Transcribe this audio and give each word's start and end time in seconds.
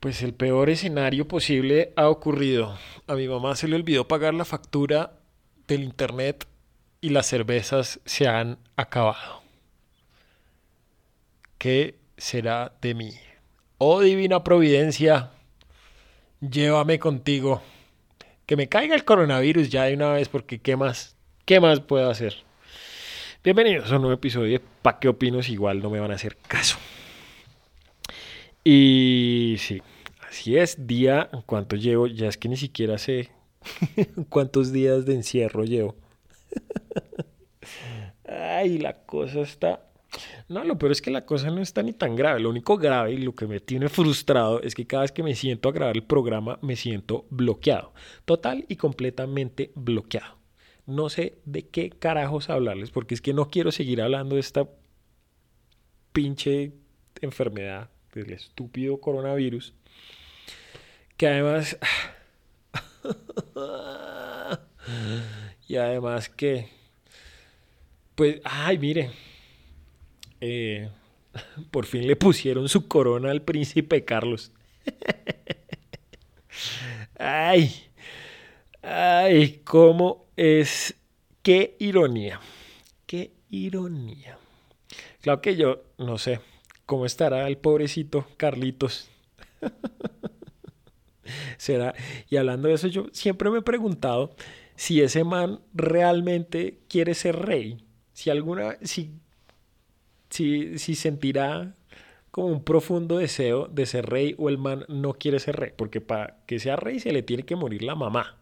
Pues 0.00 0.22
el 0.22 0.34
peor 0.34 0.70
escenario 0.70 1.26
posible 1.26 1.92
ha 1.96 2.08
ocurrido. 2.08 2.78
A 3.06 3.14
mi 3.14 3.28
mamá 3.28 3.56
se 3.56 3.66
le 3.66 3.76
olvidó 3.76 4.06
pagar 4.06 4.34
la 4.34 4.44
factura 4.44 5.12
del 5.66 5.82
internet 5.82 6.46
y 7.00 7.10
las 7.10 7.26
cervezas 7.26 8.00
se 8.04 8.28
han 8.28 8.58
acabado. 8.76 9.42
¿Qué 11.58 11.96
será 12.16 12.72
de 12.82 12.94
mí? 12.94 13.12
Oh 13.78 14.00
divina 14.00 14.44
providencia, 14.44 15.30
llévame 16.40 16.98
contigo. 16.98 17.62
Que 18.44 18.56
me 18.56 18.68
caiga 18.68 18.94
el 18.94 19.04
coronavirus 19.04 19.70
ya 19.70 19.84
de 19.84 19.94
una 19.94 20.12
vez 20.12 20.28
porque 20.28 20.58
¿qué 20.58 20.76
más? 20.76 21.16
¿Qué 21.44 21.58
más 21.58 21.80
puedo 21.80 22.10
hacer? 22.10 22.36
Bienvenidos 23.42 23.90
a 23.90 23.96
un 23.96 24.02
nuevo 24.02 24.14
episodio 24.14 24.58
de 24.58 24.64
Pa' 24.82 24.98
qué 24.98 25.08
opinos? 25.08 25.48
Igual 25.48 25.82
no 25.82 25.90
me 25.90 26.00
van 26.00 26.10
a 26.10 26.14
hacer 26.14 26.36
caso. 26.36 26.76
Y 28.68 29.54
sí, 29.60 29.80
así 30.28 30.56
es, 30.56 30.88
día, 30.88 31.30
¿cuánto 31.46 31.76
llevo? 31.76 32.08
Ya 32.08 32.26
es 32.26 32.36
que 32.36 32.48
ni 32.48 32.56
siquiera 32.56 32.98
sé 32.98 33.30
cuántos 34.28 34.72
días 34.72 35.06
de 35.06 35.14
encierro 35.14 35.62
llevo. 35.62 35.94
Ay, 38.28 38.78
la 38.78 39.04
cosa 39.06 39.42
está 39.42 39.86
no, 40.48 40.64
lo 40.64 40.78
peor 40.78 40.90
es 40.90 41.00
que 41.00 41.12
la 41.12 41.24
cosa 41.26 41.50
no 41.52 41.60
está 41.60 41.84
ni 41.84 41.92
tan 41.92 42.16
grave. 42.16 42.40
Lo 42.40 42.50
único 42.50 42.76
grave 42.76 43.12
y 43.12 43.18
lo 43.18 43.36
que 43.36 43.46
me 43.46 43.60
tiene 43.60 43.88
frustrado 43.88 44.60
es 44.60 44.74
que 44.74 44.84
cada 44.84 45.02
vez 45.02 45.12
que 45.12 45.22
me 45.22 45.36
siento 45.36 45.68
a 45.68 45.72
grabar 45.72 45.96
el 45.96 46.02
programa 46.02 46.58
me 46.60 46.74
siento 46.74 47.24
bloqueado. 47.30 47.92
Total 48.24 48.64
y 48.68 48.74
completamente 48.74 49.70
bloqueado. 49.76 50.38
No 50.86 51.08
sé 51.08 51.38
de 51.44 51.68
qué 51.68 51.90
carajos 51.90 52.50
hablarles 52.50 52.90
porque 52.90 53.14
es 53.14 53.20
que 53.20 53.32
no 53.32 53.48
quiero 53.48 53.70
seguir 53.70 54.02
hablando 54.02 54.34
de 54.34 54.40
esta 54.40 54.68
pinche 56.12 56.72
enfermedad, 57.20 57.90
del 58.16 58.32
estúpido 58.32 59.00
coronavirus. 59.00 59.72
Que 61.16 61.28
además... 61.28 61.78
y 65.68 65.76
además 65.76 66.28
que... 66.28 66.68
Pues, 68.14 68.40
ay, 68.44 68.78
mire, 68.78 69.10
eh, 70.40 70.88
por 71.70 71.84
fin 71.84 72.06
le 72.06 72.16
pusieron 72.16 72.68
su 72.68 72.88
corona 72.88 73.30
al 73.30 73.42
príncipe 73.42 74.04
Carlos. 74.04 74.52
ay, 77.18 77.74
ay, 78.80 79.60
cómo 79.64 80.24
es, 80.36 80.94
qué 81.42 81.76
ironía, 81.78 82.40
qué 83.06 83.32
ironía. 83.50 84.38
Claro 85.20 85.42
que 85.42 85.56
yo 85.56 85.82
no 85.98 86.16
sé 86.16 86.40
cómo 86.86 87.04
estará 87.06 87.46
el 87.46 87.58
pobrecito 87.58 88.26
Carlitos. 88.36 89.08
Será, 91.58 91.94
y 92.30 92.36
hablando 92.36 92.68
de 92.68 92.74
eso, 92.74 92.86
yo 92.86 93.06
siempre 93.12 93.50
me 93.50 93.58
he 93.58 93.62
preguntado 93.62 94.34
si 94.76 95.02
ese 95.02 95.24
man 95.24 95.60
realmente 95.74 96.78
quiere 96.88 97.14
ser 97.14 97.36
rey. 97.36 97.84
Si 98.12 98.30
alguna, 98.30 98.76
si 98.82 99.12
si, 100.30 100.94
sentirá 100.94 101.74
como 102.30 102.48
un 102.48 102.62
profundo 102.62 103.18
deseo 103.18 103.68
de 103.68 103.86
ser 103.86 104.06
rey 104.06 104.34
o 104.38 104.48
el 104.48 104.58
man 104.58 104.84
no 104.88 105.14
quiere 105.14 105.38
ser 105.38 105.56
rey, 105.56 105.72
porque 105.76 106.00
para 106.00 106.38
que 106.46 106.58
sea 106.58 106.76
rey 106.76 107.00
se 107.00 107.12
le 107.12 107.22
tiene 107.22 107.44
que 107.44 107.56
morir 107.56 107.82
la 107.82 107.94
mamá. 107.94 108.36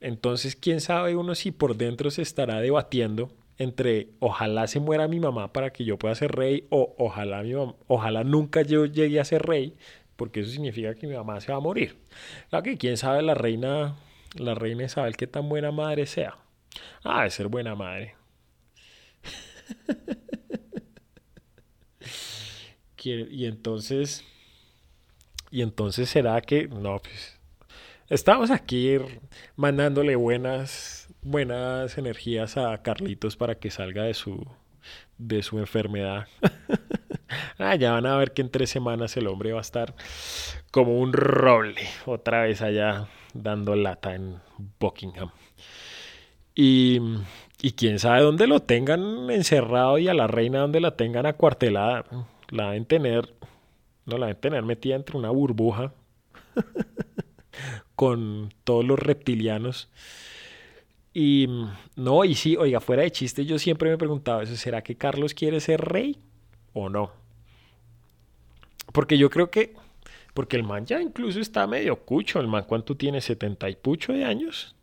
Entonces, 0.00 0.56
quién 0.56 0.80
sabe 0.80 1.16
uno 1.16 1.34
si 1.34 1.50
por 1.50 1.76
dentro 1.76 2.10
se 2.10 2.22
estará 2.22 2.60
debatiendo 2.60 3.30
entre 3.60 4.08
ojalá 4.20 4.66
se 4.66 4.80
muera 4.80 5.06
mi 5.06 5.20
mamá 5.20 5.52
para 5.52 5.70
que 5.70 5.84
yo 5.84 5.98
pueda 5.98 6.14
ser 6.14 6.32
rey 6.32 6.66
o 6.70 6.94
ojalá, 6.96 7.42
mi 7.42 7.52
ojalá 7.88 8.24
nunca 8.24 8.62
yo 8.62 8.86
llegue 8.86 9.20
a 9.20 9.24
ser 9.24 9.42
rey, 9.42 9.76
porque 10.16 10.40
eso 10.40 10.50
significa 10.50 10.94
que 10.94 11.06
mi 11.06 11.14
mamá 11.14 11.42
se 11.42 11.52
va 11.52 11.58
a 11.58 11.60
morir. 11.60 11.98
Claro 12.48 12.62
que 12.62 12.78
quién 12.78 12.96
sabe 12.96 13.20
la 13.20 13.34
reina, 13.34 13.96
la 14.34 14.54
reina 14.54 14.84
Isabel 14.84 15.14
qué 15.14 15.26
tan 15.26 15.50
buena 15.50 15.72
madre 15.72 16.06
sea. 16.06 16.38
Ah, 17.04 17.24
de 17.24 17.30
ser 17.30 17.48
buena 17.48 17.74
madre. 17.74 18.14
y 23.04 23.44
entonces, 23.44 24.24
y 25.50 25.60
entonces 25.60 26.08
será 26.08 26.40
que, 26.40 26.66
no, 26.68 26.98
pues, 27.00 27.38
estamos 28.08 28.50
aquí 28.50 28.96
mandándole 29.54 30.16
buenas, 30.16 30.99
buenas 31.22 31.98
energías 31.98 32.56
a 32.56 32.82
Carlitos 32.82 33.36
para 33.36 33.56
que 33.56 33.70
salga 33.70 34.04
de 34.04 34.14
su, 34.14 34.46
de 35.18 35.42
su 35.42 35.58
enfermedad. 35.58 36.26
ah, 37.58 37.74
ya 37.76 37.92
van 37.92 38.06
a 38.06 38.16
ver 38.16 38.32
que 38.32 38.42
en 38.42 38.50
tres 38.50 38.70
semanas 38.70 39.16
el 39.16 39.26
hombre 39.26 39.52
va 39.52 39.58
a 39.58 39.62
estar 39.62 39.94
como 40.70 40.98
un 40.98 41.12
roble, 41.12 41.82
otra 42.06 42.42
vez 42.42 42.62
allá 42.62 43.08
dando 43.34 43.76
lata 43.76 44.14
en 44.14 44.36
Buckingham. 44.78 45.30
Y, 46.54 47.00
y 47.62 47.72
quién 47.72 47.98
sabe 47.98 48.22
dónde 48.22 48.46
lo 48.46 48.60
tengan 48.60 49.30
encerrado 49.30 49.98
y 49.98 50.08
a 50.08 50.14
la 50.14 50.26
reina 50.26 50.60
donde 50.60 50.80
la 50.80 50.96
tengan 50.96 51.26
acuartelada 51.26 52.04
la 52.50 52.70
deben 52.70 52.84
tener, 52.84 53.34
no 54.06 54.18
la 54.18 54.26
deben 54.26 54.40
tener 54.40 54.62
metida 54.64 54.96
entre 54.96 55.16
una 55.16 55.30
burbuja 55.30 55.92
con 57.94 58.52
todos 58.64 58.84
los 58.84 58.98
reptilianos. 58.98 59.88
Y 61.12 61.48
no, 61.96 62.24
y 62.24 62.34
sí, 62.34 62.56
oiga, 62.56 62.80
fuera 62.80 63.02
de 63.02 63.10
chiste, 63.10 63.44
yo 63.44 63.58
siempre 63.58 63.88
me 63.88 63.96
he 63.96 63.98
preguntado 63.98 64.42
eso, 64.42 64.54
¿será 64.56 64.82
que 64.82 64.96
Carlos 64.96 65.34
quiere 65.34 65.58
ser 65.60 65.80
rey 65.80 66.16
o 66.72 66.88
no? 66.88 67.10
Porque 68.92 69.18
yo 69.18 69.28
creo 69.28 69.50
que, 69.50 69.74
porque 70.34 70.56
el 70.56 70.62
man 70.62 70.86
ya 70.86 71.00
incluso 71.00 71.40
está 71.40 71.66
medio 71.66 71.96
cucho, 71.96 72.40
el 72.40 72.46
man 72.46 72.64
cuánto 72.66 72.96
tiene, 72.96 73.20
setenta 73.20 73.68
y 73.68 73.76
pucho 73.76 74.12
de 74.12 74.24
años. 74.24 74.76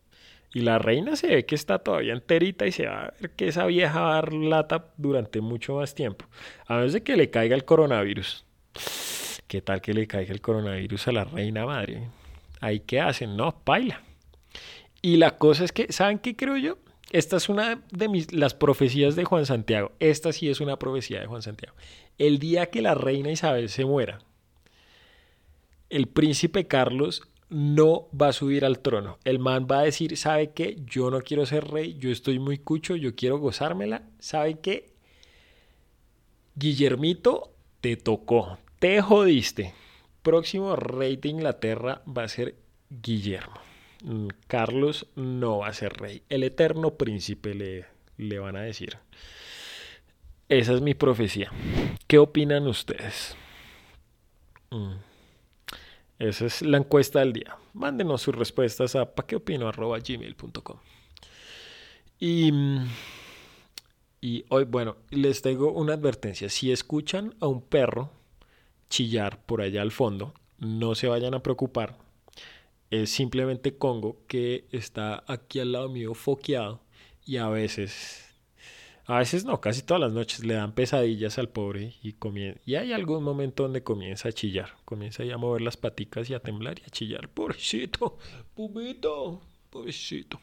Y 0.52 0.60
la 0.60 0.78
reina 0.78 1.14
se 1.16 1.28
ve 1.28 1.46
que 1.46 1.54
está 1.54 1.78
todavía 1.78 2.14
enterita 2.14 2.66
y 2.66 2.72
se 2.72 2.86
va 2.86 3.06
a 3.06 3.14
ver 3.20 3.30
que 3.32 3.48
esa 3.48 3.66
vieja 3.66 4.00
va 4.00 4.12
a 4.12 4.14
dar 4.14 4.32
lata 4.32 4.86
durante 4.96 5.40
mucho 5.42 5.74
más 5.74 5.94
tiempo. 5.94 6.24
A 6.66 6.76
menos 6.76 6.94
de 6.94 7.02
que 7.02 7.16
le 7.16 7.28
caiga 7.30 7.54
el 7.54 7.66
coronavirus. 7.66 8.44
¿Qué 9.46 9.60
tal 9.60 9.80
que 9.82 9.92
le 9.92 10.06
caiga 10.06 10.32
el 10.32 10.40
coronavirus 10.40 11.08
a 11.08 11.12
la 11.12 11.24
reina 11.24 11.66
madre? 11.66 12.08
Ahí 12.60 12.80
qué 12.80 13.00
hacen, 13.00 13.36
no, 13.36 13.52
paila. 13.52 14.02
Y 15.02 15.16
la 15.16 15.36
cosa 15.36 15.64
es 15.64 15.72
que, 15.72 15.92
¿saben 15.92 16.18
qué 16.18 16.36
creo 16.36 16.56
yo? 16.56 16.78
Esta 17.10 17.36
es 17.36 17.48
una 17.48 17.82
de 17.90 18.08
mis, 18.08 18.32
las 18.32 18.54
profecías 18.54 19.16
de 19.16 19.24
Juan 19.24 19.46
Santiago. 19.46 19.92
Esta 19.98 20.32
sí 20.32 20.50
es 20.50 20.60
una 20.60 20.78
profecía 20.78 21.20
de 21.20 21.26
Juan 21.26 21.42
Santiago. 21.42 21.74
El 22.18 22.38
día 22.38 22.66
que 22.66 22.82
la 22.82 22.94
reina 22.94 23.30
Isabel 23.30 23.68
se 23.68 23.84
muera, 23.84 24.18
el 25.88 26.06
príncipe 26.06 26.66
Carlos 26.66 27.22
no 27.48 28.08
va 28.10 28.28
a 28.28 28.32
subir 28.32 28.64
al 28.64 28.80
trono. 28.80 29.18
El 29.24 29.38
man 29.38 29.66
va 29.70 29.80
a 29.80 29.84
decir, 29.84 30.16
¿sabe 30.16 30.50
qué? 30.50 30.76
Yo 30.84 31.10
no 31.10 31.20
quiero 31.20 31.46
ser 31.46 31.66
rey, 31.68 31.96
yo 31.98 32.10
estoy 32.10 32.38
muy 32.38 32.58
cucho, 32.58 32.94
yo 32.94 33.14
quiero 33.14 33.38
gozármela. 33.38 34.02
¿Sabe 34.18 34.58
qué? 34.60 34.92
Guillermito, 36.56 37.54
te 37.80 37.96
tocó, 37.96 38.58
te 38.80 39.00
jodiste. 39.00 39.72
Próximo 40.22 40.76
rey 40.76 41.16
de 41.16 41.30
Inglaterra 41.30 42.02
va 42.06 42.24
a 42.24 42.28
ser 42.28 42.56
Guillermo. 42.90 43.67
Mm, 44.04 44.28
Carlos 44.46 45.06
no 45.16 45.58
va 45.58 45.68
a 45.68 45.72
ser 45.72 45.92
rey. 45.94 46.22
El 46.28 46.44
eterno 46.44 46.94
príncipe 46.94 47.54
le, 47.54 47.86
le 48.16 48.38
van 48.38 48.56
a 48.56 48.62
decir. 48.62 48.98
Esa 50.48 50.74
es 50.74 50.80
mi 50.80 50.94
profecía. 50.94 51.52
¿Qué 52.06 52.18
opinan 52.18 52.66
ustedes? 52.66 53.36
Mm. 54.70 54.94
Esa 56.18 56.46
es 56.46 56.62
la 56.62 56.78
encuesta 56.78 57.20
del 57.20 57.32
día. 57.32 57.56
Mándenos 57.74 58.22
sus 58.22 58.34
respuestas 58.34 58.96
a 58.96 59.14
paqueopino.gmail.com 59.14 60.78
y, 62.18 62.52
y 64.20 64.44
hoy, 64.48 64.64
bueno, 64.64 64.96
les 65.10 65.42
tengo 65.42 65.72
una 65.72 65.94
advertencia. 65.94 66.48
Si 66.48 66.72
escuchan 66.72 67.34
a 67.40 67.46
un 67.46 67.62
perro 67.62 68.10
chillar 68.88 69.40
por 69.44 69.60
allá 69.60 69.82
al 69.82 69.92
fondo, 69.92 70.34
no 70.58 70.94
se 70.94 71.08
vayan 71.08 71.34
a 71.34 71.42
preocupar. 71.42 71.96
Es 72.90 73.10
simplemente 73.10 73.76
Congo 73.76 74.24
que 74.26 74.66
está 74.72 75.24
aquí 75.26 75.60
al 75.60 75.72
lado 75.72 75.88
mío 75.88 76.14
foqueado 76.14 76.80
y 77.24 77.36
a 77.36 77.48
veces 77.48 78.28
a 79.08 79.18
veces 79.18 79.46
no, 79.46 79.58
casi 79.58 79.80
todas 79.80 80.02
las 80.02 80.12
noches 80.12 80.44
le 80.44 80.52
dan 80.52 80.74
pesadillas 80.74 81.38
al 81.38 81.48
pobre 81.48 81.94
y, 82.02 82.14
y 82.66 82.74
hay 82.74 82.92
algún 82.92 83.24
momento 83.24 83.62
donde 83.62 83.82
comienza 83.82 84.28
a 84.28 84.32
chillar, 84.32 84.74
comienza 84.84 85.22
a 85.22 85.38
mover 85.38 85.62
las 85.62 85.78
paticas 85.78 86.28
y 86.28 86.34
a 86.34 86.40
temblar 86.40 86.78
y 86.78 86.82
a 86.82 86.90
chillar. 86.90 87.30
Pobrecito, 87.30 88.18
pubito, 88.54 89.40
pobrecito. 89.70 90.38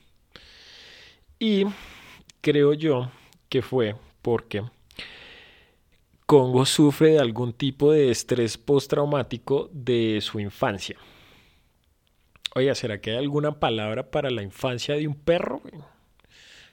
Y 1.38 1.66
creo 2.42 2.74
yo 2.74 3.12
que 3.50 3.62
fue 3.62 3.96
porque 4.24 4.64
Congo 6.26 6.66
sufre 6.66 7.12
de 7.12 7.20
algún 7.20 7.54
tipo 7.54 7.92
de 7.92 8.10
estrés 8.10 8.58
postraumático 8.58 9.70
de 9.74 10.20
su 10.22 10.40
infancia. 10.40 10.98
Oiga, 12.58 12.74
¿será 12.74 13.02
que 13.02 13.12
hay 13.12 13.18
alguna 13.18 13.60
palabra 13.60 14.12
para 14.12 14.30
la 14.30 14.42
infancia 14.42 14.96
de 14.96 15.10
un 15.10 15.16
perro? 15.16 15.62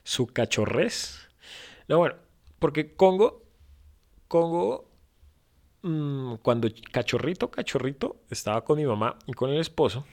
Su 0.05 0.29
cachorrez. 0.29 1.29
No, 1.89 1.99
bueno, 1.99 2.15
porque 2.61 2.95
Congo, 2.95 3.43
Congo 4.29 4.89
mm, 5.83 6.35
cuando 6.37 6.69
cachorrito, 6.93 7.51
cachorrito, 7.51 8.21
estaba 8.31 8.65
con 8.65 8.79
mi 8.79 8.87
mamá 8.87 9.19
y 9.27 9.33
con 9.33 9.51
el 9.51 9.61
esposo 9.61 10.07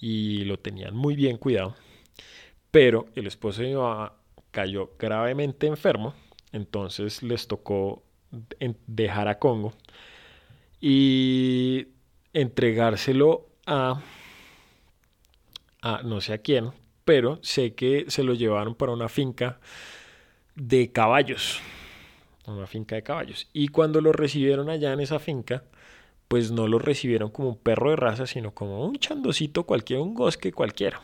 y 0.00 0.44
lo 0.46 0.58
tenían 0.58 0.96
muy 0.96 1.14
bien 1.14 1.36
cuidado, 1.36 1.76
pero 2.72 3.06
el 3.14 3.28
esposo 3.28 3.62
de 3.62 3.68
mi 3.68 3.74
mamá 3.74 4.14
cayó 4.50 4.90
gravemente 4.98 5.68
enfermo, 5.68 6.12
entonces 6.50 7.22
les 7.22 7.46
tocó 7.46 8.02
dejar 8.88 9.28
a 9.28 9.38
Congo 9.38 9.74
y 10.80 11.86
entregárselo 12.32 13.46
a, 13.64 14.02
a 15.82 16.02
no 16.02 16.20
sé 16.20 16.32
a 16.32 16.38
quién, 16.38 16.70
pero 17.04 17.38
sé 17.42 17.74
que 17.74 18.06
se 18.08 18.22
lo 18.22 18.34
llevaron 18.34 18.74
para 18.74 18.92
una 18.92 19.08
finca 19.08 19.60
de 20.54 20.92
caballos, 20.92 21.60
una 22.46 22.66
finca 22.66 22.94
de 22.94 23.02
caballos. 23.02 23.48
Y 23.52 23.68
cuando 23.68 24.00
lo 24.00 24.12
recibieron 24.12 24.70
allá 24.70 24.92
en 24.92 25.00
esa 25.00 25.18
finca, 25.18 25.64
pues 26.28 26.50
no 26.50 26.68
lo 26.68 26.78
recibieron 26.78 27.30
como 27.30 27.50
un 27.50 27.58
perro 27.58 27.90
de 27.90 27.96
raza, 27.96 28.26
sino 28.26 28.54
como 28.54 28.86
un 28.86 28.96
chandocito 28.96 29.64
cualquiera, 29.64 30.02
un 30.02 30.14
gosque 30.14 30.52
cualquiera. 30.52 31.00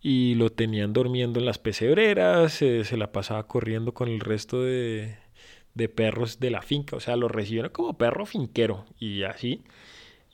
Y 0.00 0.34
lo 0.34 0.50
tenían 0.50 0.92
durmiendo 0.92 1.38
en 1.38 1.46
las 1.46 1.58
pesebreras, 1.58 2.54
se 2.54 2.96
la 2.96 3.12
pasaba 3.12 3.46
corriendo 3.46 3.94
con 3.94 4.08
el 4.08 4.18
resto 4.18 4.62
de, 4.62 5.16
de 5.74 5.88
perros 5.88 6.40
de 6.40 6.50
la 6.50 6.62
finca, 6.62 6.96
o 6.96 7.00
sea, 7.00 7.16
lo 7.16 7.28
recibieron 7.28 7.70
como 7.70 7.96
perro 7.96 8.26
finquero 8.26 8.84
y 8.98 9.22
así. 9.22 9.62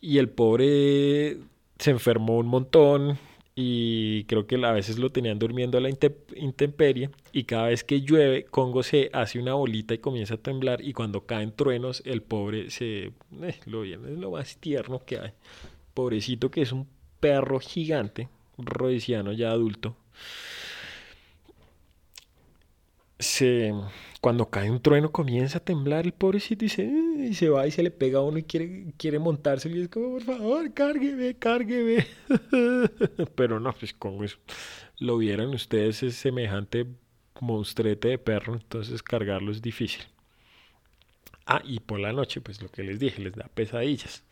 Y 0.01 0.19
el 0.19 0.29
pobre 0.31 1.39
se 1.79 1.91
enfermó 1.91 2.39
un 2.39 2.47
montón, 2.47 3.19
y 3.61 4.23
creo 4.27 4.47
que 4.47 4.55
a 4.55 4.71
veces 4.71 5.01
lo 5.01 5.11
tenían 5.11 5.41
durmiendo 5.41 5.79
a 5.79 5.81
la 5.81 5.91
intemperie 5.91 7.11
y 7.33 7.43
cada 7.43 7.67
vez 7.67 7.83
que 7.83 8.03
llueve 8.03 8.45
Congo 8.45 8.85
se 8.85 9.11
hace 9.13 9.41
una 9.41 9.55
bolita 9.55 9.95
y 9.95 9.99
comienza 9.99 10.35
a 10.35 10.37
temblar 10.37 10.81
y 10.81 10.93
cuando 10.93 11.27
caen 11.27 11.51
truenos 11.51 12.01
el 12.07 12.23
pobre 12.23 12.71
se 12.71 13.07
eh, 13.43 13.61
lo 13.67 13.83
es 13.83 13.99
lo 13.99 14.31
más 14.31 14.59
tierno 14.59 15.05
que 15.05 15.19
hay. 15.19 15.33
Pobrecito 15.93 16.53
que 16.53 16.63
es 16.63 16.71
un 16.71 16.87
perro 17.19 17.59
gigante 17.59 18.29
rodiciano 18.59 19.33
ya 19.33 19.51
adulto 19.51 19.97
se 23.19 23.75
cuando 24.29 24.51
cae 24.51 24.71
un 24.71 24.83
trueno 24.83 25.11
comienza 25.11 25.57
a 25.57 25.65
temblar 25.65 26.05
el 26.05 26.13
pobrecito 26.13 26.63
y 26.63 26.69
se, 26.69 26.85
y 26.85 27.33
se 27.33 27.49
va 27.49 27.67
y 27.67 27.71
se 27.71 27.83
le 27.83 27.91
pega 27.91 28.19
a 28.19 28.23
uno 28.23 28.37
y 28.37 28.43
quiere, 28.43 28.93
quiere 28.99 29.19
montarse 29.19 29.71
y 29.71 29.81
es 29.81 29.89
como, 29.89 30.11
por 30.11 30.23
favor, 30.23 30.75
cárgueme, 30.75 31.35
cárgueme. 31.39 32.07
Pero 33.35 33.59
no, 33.59 33.73
pues 33.73 33.95
como 33.95 34.23
eso 34.25 34.37
lo 34.99 35.17
vieran 35.17 35.49
ustedes 35.55 36.03
es 36.03 36.17
semejante 36.17 36.85
monstrete 37.41 38.09
de 38.09 38.19
perro, 38.19 38.53
entonces 38.53 39.03
cargarlo 39.03 39.51
es 39.51 39.63
difícil. 39.63 40.03
Ah, 41.47 41.63
y 41.65 41.81
por 41.81 41.99
la 41.99 42.13
noche, 42.13 42.43
pues 42.43 42.61
lo 42.61 42.69
que 42.69 42.83
les 42.83 42.99
dije, 42.99 43.23
les 43.23 43.33
da 43.33 43.49
pesadillas. 43.55 44.25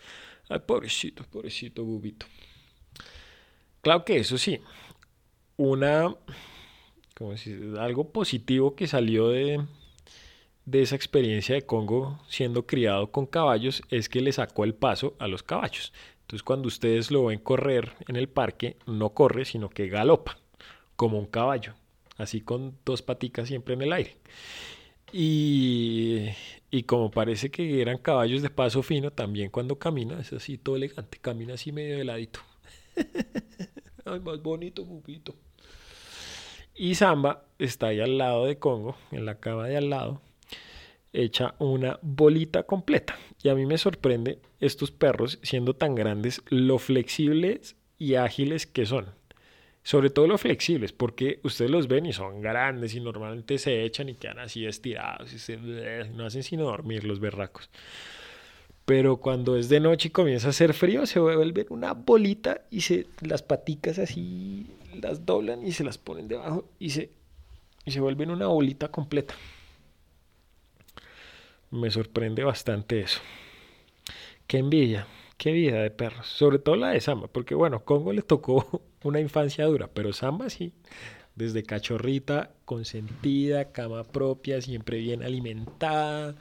Ay, 0.50 0.58
pobrecito, 0.58 1.24
pobrecito 1.24 1.82
bubito. 1.84 2.26
Claro 3.80 4.04
que 4.04 4.18
eso 4.18 4.36
sí, 4.36 4.60
una 5.56 6.14
como 7.16 7.34
si 7.38 7.56
algo 7.78 8.12
positivo 8.12 8.74
que 8.76 8.86
salió 8.86 9.30
de, 9.30 9.64
de 10.66 10.82
esa 10.82 10.96
experiencia 10.96 11.54
de 11.54 11.64
Congo 11.64 12.20
siendo 12.28 12.66
criado 12.66 13.10
con 13.10 13.26
caballos 13.26 13.82
es 13.88 14.08
que 14.08 14.20
le 14.20 14.32
sacó 14.32 14.64
el 14.64 14.74
paso 14.74 15.14
a 15.18 15.28
los 15.28 15.42
caballos. 15.42 15.92
Entonces 16.22 16.42
cuando 16.42 16.66
ustedes 16.68 17.10
lo 17.10 17.26
ven 17.26 17.38
correr 17.38 17.92
en 18.08 18.16
el 18.16 18.28
parque, 18.28 18.76
no 18.86 19.10
corre, 19.10 19.44
sino 19.44 19.70
que 19.70 19.88
galopa, 19.88 20.38
como 20.96 21.18
un 21.18 21.26
caballo, 21.26 21.74
así 22.18 22.40
con 22.40 22.76
dos 22.84 23.00
paticas 23.00 23.46
siempre 23.48 23.74
en 23.74 23.82
el 23.82 23.92
aire. 23.92 24.16
Y, 25.12 26.26
y 26.70 26.82
como 26.82 27.12
parece 27.12 27.50
que 27.50 27.80
eran 27.80 27.98
caballos 27.98 28.42
de 28.42 28.50
paso 28.50 28.82
fino, 28.82 29.12
también 29.12 29.50
cuando 29.50 29.78
camina 29.78 30.20
es 30.20 30.32
así 30.32 30.58
todo 30.58 30.74
elegante, 30.74 31.18
camina 31.20 31.54
así 31.54 31.70
medio 31.70 31.96
de 31.96 32.04
ladito. 32.04 32.40
Ay, 34.04 34.18
más 34.20 34.42
bonito, 34.42 34.84
pupito. 34.84 35.34
Y 36.74 36.96
Samba 36.96 37.44
está 37.58 37.88
ahí 37.88 38.00
al 38.00 38.18
lado 38.18 38.46
de 38.46 38.58
Congo, 38.58 38.96
en 39.12 39.24
la 39.24 39.38
cama 39.38 39.68
de 39.68 39.76
al 39.76 39.90
lado, 39.90 40.20
hecha 41.16 41.54
una 41.58 41.98
bolita 42.02 42.64
completa. 42.64 43.16
Y 43.42 43.48
a 43.48 43.54
mí 43.54 43.66
me 43.66 43.78
sorprende 43.78 44.38
estos 44.60 44.90
perros, 44.90 45.38
siendo 45.42 45.74
tan 45.74 45.94
grandes, 45.94 46.42
lo 46.48 46.78
flexibles 46.78 47.76
y 47.98 48.14
ágiles 48.14 48.66
que 48.66 48.86
son. 48.86 49.06
Sobre 49.82 50.10
todo 50.10 50.26
lo 50.26 50.36
flexibles, 50.36 50.92
porque 50.92 51.40
ustedes 51.44 51.70
los 51.70 51.86
ven 51.88 52.06
y 52.06 52.12
son 52.12 52.40
grandes 52.40 52.94
y 52.94 53.00
normalmente 53.00 53.56
se 53.58 53.84
echan 53.84 54.08
y 54.08 54.14
quedan 54.14 54.40
así 54.40 54.66
estirados 54.66 55.32
y 55.32 55.38
se, 55.38 55.56
no 55.56 56.26
hacen 56.26 56.42
sino 56.42 56.64
dormir 56.64 57.04
los 57.04 57.20
berracos. 57.20 57.70
Pero 58.84 59.18
cuando 59.18 59.56
es 59.56 59.68
de 59.68 59.80
noche 59.80 60.08
y 60.08 60.10
comienza 60.10 60.48
a 60.48 60.50
hacer 60.50 60.74
frío, 60.74 61.06
se 61.06 61.18
vuelven 61.18 61.66
una 61.70 61.92
bolita 61.92 62.62
y 62.70 62.82
se 62.82 63.06
las 63.20 63.42
paticas 63.42 63.98
así 63.98 64.66
las 65.00 65.24
doblan 65.26 65.64
y 65.66 65.72
se 65.72 65.84
las 65.84 65.98
ponen 65.98 66.28
debajo 66.28 66.68
y 66.78 66.90
se, 66.90 67.10
y 67.84 67.90
se 67.90 68.00
vuelven 68.00 68.30
una 68.30 68.46
bolita 68.46 68.90
completa. 68.90 69.34
Me 71.76 71.90
sorprende 71.90 72.42
bastante 72.42 73.00
eso. 73.00 73.20
Qué 74.46 74.56
envidia, 74.56 75.06
qué 75.36 75.52
vida 75.52 75.82
de 75.82 75.90
perros. 75.90 76.26
Sobre 76.26 76.58
todo 76.58 76.74
la 76.76 76.88
de 76.88 77.02
Samba, 77.02 77.28
porque 77.28 77.54
bueno, 77.54 77.84
Congo 77.84 78.14
le 78.14 78.22
tocó 78.22 78.82
una 79.04 79.20
infancia 79.20 79.66
dura, 79.66 79.86
pero 79.92 80.14
Samba 80.14 80.48
sí, 80.48 80.72
desde 81.34 81.64
cachorrita, 81.64 82.52
consentida, 82.64 83.72
cama 83.72 84.04
propia, 84.04 84.62
siempre 84.62 85.00
bien 85.00 85.22
alimentada. 85.22 86.36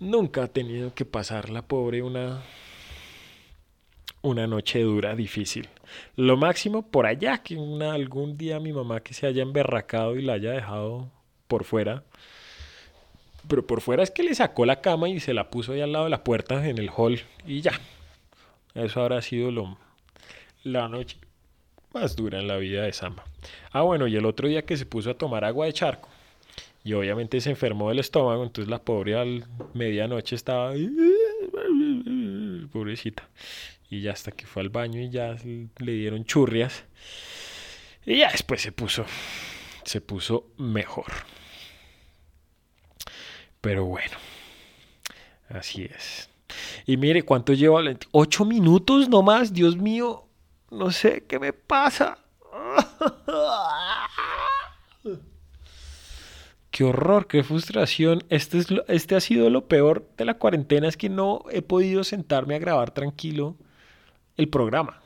Nunca 0.00 0.42
ha 0.42 0.48
tenido 0.48 0.92
que 0.92 1.04
pasar 1.04 1.48
la 1.48 1.62
pobre 1.62 2.02
una, 2.02 2.42
una 4.22 4.48
noche 4.48 4.80
dura, 4.82 5.14
difícil. 5.14 5.68
Lo 6.16 6.36
máximo 6.36 6.90
por 6.90 7.06
allá, 7.06 7.38
que 7.44 7.54
una, 7.56 7.92
algún 7.92 8.36
día 8.36 8.58
mi 8.58 8.72
mamá 8.72 9.00
que 9.04 9.14
se 9.14 9.28
haya 9.28 9.42
emberracado 9.42 10.16
y 10.16 10.22
la 10.22 10.32
haya 10.32 10.50
dejado 10.50 11.12
por 11.46 11.62
fuera. 11.62 12.02
Pero 13.48 13.66
por 13.66 13.80
fuera 13.80 14.02
es 14.02 14.10
que 14.10 14.22
le 14.22 14.34
sacó 14.34 14.66
la 14.66 14.80
cama 14.80 15.08
y 15.08 15.20
se 15.20 15.34
la 15.34 15.50
puso 15.50 15.72
ahí 15.72 15.80
al 15.80 15.92
lado 15.92 16.04
de 16.04 16.10
la 16.10 16.24
puerta 16.24 16.66
en 16.68 16.78
el 16.78 16.90
hall 16.96 17.20
y 17.46 17.60
ya. 17.60 17.72
Eso 18.74 19.02
habrá 19.02 19.20
sido 19.20 19.50
lo, 19.50 19.76
la 20.62 20.88
noche 20.88 21.18
más 21.92 22.16
dura 22.16 22.40
en 22.40 22.48
la 22.48 22.56
vida 22.56 22.82
de 22.82 22.92
Samba. 22.92 23.24
Ah, 23.70 23.82
bueno, 23.82 24.06
y 24.06 24.16
el 24.16 24.24
otro 24.24 24.48
día 24.48 24.64
que 24.64 24.76
se 24.76 24.86
puso 24.86 25.10
a 25.10 25.14
tomar 25.14 25.44
agua 25.44 25.66
de 25.66 25.72
charco 25.72 26.08
y 26.84 26.94
obviamente 26.94 27.40
se 27.40 27.50
enfermó 27.50 27.90
del 27.90 27.98
estómago, 27.98 28.42
entonces 28.42 28.70
la 28.70 28.82
pobre 28.82 29.16
al 29.16 29.44
medianoche 29.74 30.34
estaba 30.34 30.72
pobrecita 32.72 33.28
y 33.90 34.00
ya 34.00 34.12
hasta 34.12 34.32
que 34.32 34.46
fue 34.46 34.62
al 34.62 34.70
baño 34.70 35.00
y 35.00 35.10
ya 35.10 35.36
le 35.78 35.92
dieron 35.92 36.24
churrias 36.24 36.84
y 38.06 38.18
ya 38.18 38.32
después 38.32 38.62
se 38.62 38.72
puso 38.72 39.04
se 39.84 40.00
puso 40.00 40.46
mejor 40.56 41.12
pero 43.62 43.86
bueno 43.86 44.14
así 45.48 45.84
es 45.84 46.28
y 46.84 46.98
mire 46.98 47.22
cuánto 47.22 47.54
lleva 47.54 47.80
ocho 48.10 48.44
minutos 48.44 49.08
nomás 49.08 49.54
Dios 49.54 49.78
mío 49.78 50.26
no 50.70 50.90
sé 50.90 51.24
qué 51.26 51.38
me 51.38 51.54
pasa 51.54 52.18
Qué 56.72 56.84
horror, 56.84 57.26
qué 57.26 57.44
frustración. 57.44 58.24
Este, 58.30 58.56
es 58.56 58.68
este 58.88 59.14
ha 59.14 59.20
sido 59.20 59.50
lo 59.50 59.68
peor 59.68 60.08
de 60.16 60.24
la 60.24 60.38
cuarentena, 60.38 60.88
es 60.88 60.96
que 60.96 61.10
no 61.10 61.44
he 61.50 61.60
podido 61.60 62.02
sentarme 62.02 62.54
a 62.54 62.58
grabar 62.58 62.92
tranquilo 62.92 63.56
el 64.38 64.48
programa. 64.48 65.02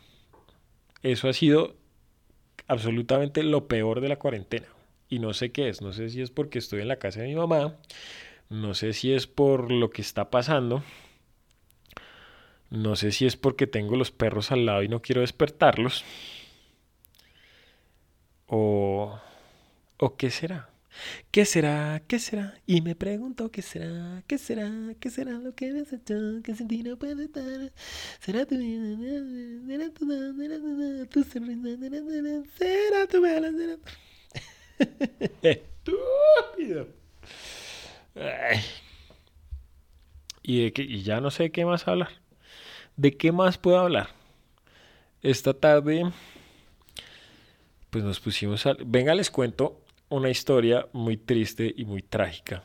Eso 1.02 1.28
ha 1.28 1.32
sido 1.32 1.74
absolutamente 2.68 3.42
lo 3.42 3.66
peor 3.66 4.00
de 4.00 4.08
la 4.08 4.16
cuarentena. 4.16 4.68
Y 5.08 5.18
no 5.18 5.34
sé 5.34 5.50
qué 5.50 5.68
es, 5.68 5.82
no 5.82 5.92
sé 5.92 6.08
si 6.08 6.22
es 6.22 6.30
porque 6.30 6.60
estoy 6.60 6.82
en 6.82 6.88
la 6.88 7.00
casa 7.00 7.20
de 7.20 7.26
mi 7.26 7.34
mamá, 7.34 7.74
no 8.48 8.74
sé 8.74 8.92
si 8.92 9.12
es 9.12 9.26
por 9.26 9.70
lo 9.72 9.90
que 9.90 10.02
está 10.02 10.30
pasando, 10.30 10.82
no 12.70 12.96
sé 12.96 13.12
si 13.12 13.26
es 13.26 13.36
porque 13.36 13.66
tengo 13.66 13.96
los 13.96 14.10
perros 14.10 14.52
al 14.52 14.66
lado 14.66 14.82
y 14.82 14.88
no 14.88 15.02
quiero 15.02 15.20
despertarlos, 15.20 16.04
o, 18.46 19.18
o 19.98 20.16
qué 20.16 20.30
será. 20.30 20.70
¿Qué 21.30 21.44
será? 21.44 22.02
¿Qué 22.08 22.18
será? 22.18 22.54
Y 22.66 22.80
me 22.80 22.94
pregunto, 22.94 23.50
¿qué 23.50 23.62
será? 23.62 24.22
¿Qué 24.26 24.38
será? 24.38 24.70
¿Qué 25.00 25.10
será 25.10 25.32
lo 25.32 25.54
que 25.54 25.72
me 25.72 25.80
has 25.80 25.92
hecho? 25.92 26.14
Que 26.42 26.54
sin 26.54 26.68
ti 26.68 26.82
no 26.82 26.96
puede 26.98 27.24
estar. 27.24 27.72
¿Será 28.20 28.46
tu 28.46 28.56
vida? 28.56 28.96
¿Será 29.66 29.90
tu 29.90 30.06
vida? 30.06 31.06
Tu 31.06 31.24
sonrisa? 31.24 32.44
¿Será 32.56 33.06
tu 33.06 33.20
bala? 33.20 33.50
¿Será 33.52 33.76
tu... 33.76 33.90
Estúpido. 35.42 36.88
Ay. 38.14 38.60
¿Y, 40.48 40.70
de 40.70 41.02
ya 41.02 41.20
no 41.20 41.32
sé 41.32 41.50
qué 41.50 41.64
más 41.64 41.88
hablar. 41.88 42.10
¿De 42.96 43.16
qué 43.16 43.32
más 43.32 43.58
puedo 43.58 43.80
hablar? 43.80 44.10
Esta 45.20 45.52
tarde, 45.54 46.12
pues 47.90 48.04
nos 48.04 48.20
pusimos 48.20 48.64
a... 48.64 48.76
Venga, 48.78 49.12
les 49.16 49.28
cuento 49.28 49.80
una 50.08 50.30
historia 50.30 50.86
muy 50.92 51.16
triste 51.16 51.74
y 51.76 51.84
muy 51.84 52.00
trágica. 52.00 52.62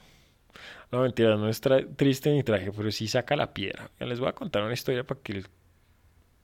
No, 0.91 1.01
mentira, 1.01 1.35
no 1.38 1.50
es 1.50 1.59
triste 1.95 2.31
ni 2.31 2.43
traje, 2.43 2.71
pero 2.71 2.91
sí 2.91 3.07
saca 3.07 3.35
la 3.35 3.51
piedra. 3.51 3.89
Les 4.00 4.19
voy 4.19 4.29
a 4.29 4.33
contar 4.33 4.61
una 4.61 4.73
historia 4.73 5.03
para 5.03 5.19
que, 5.19 5.43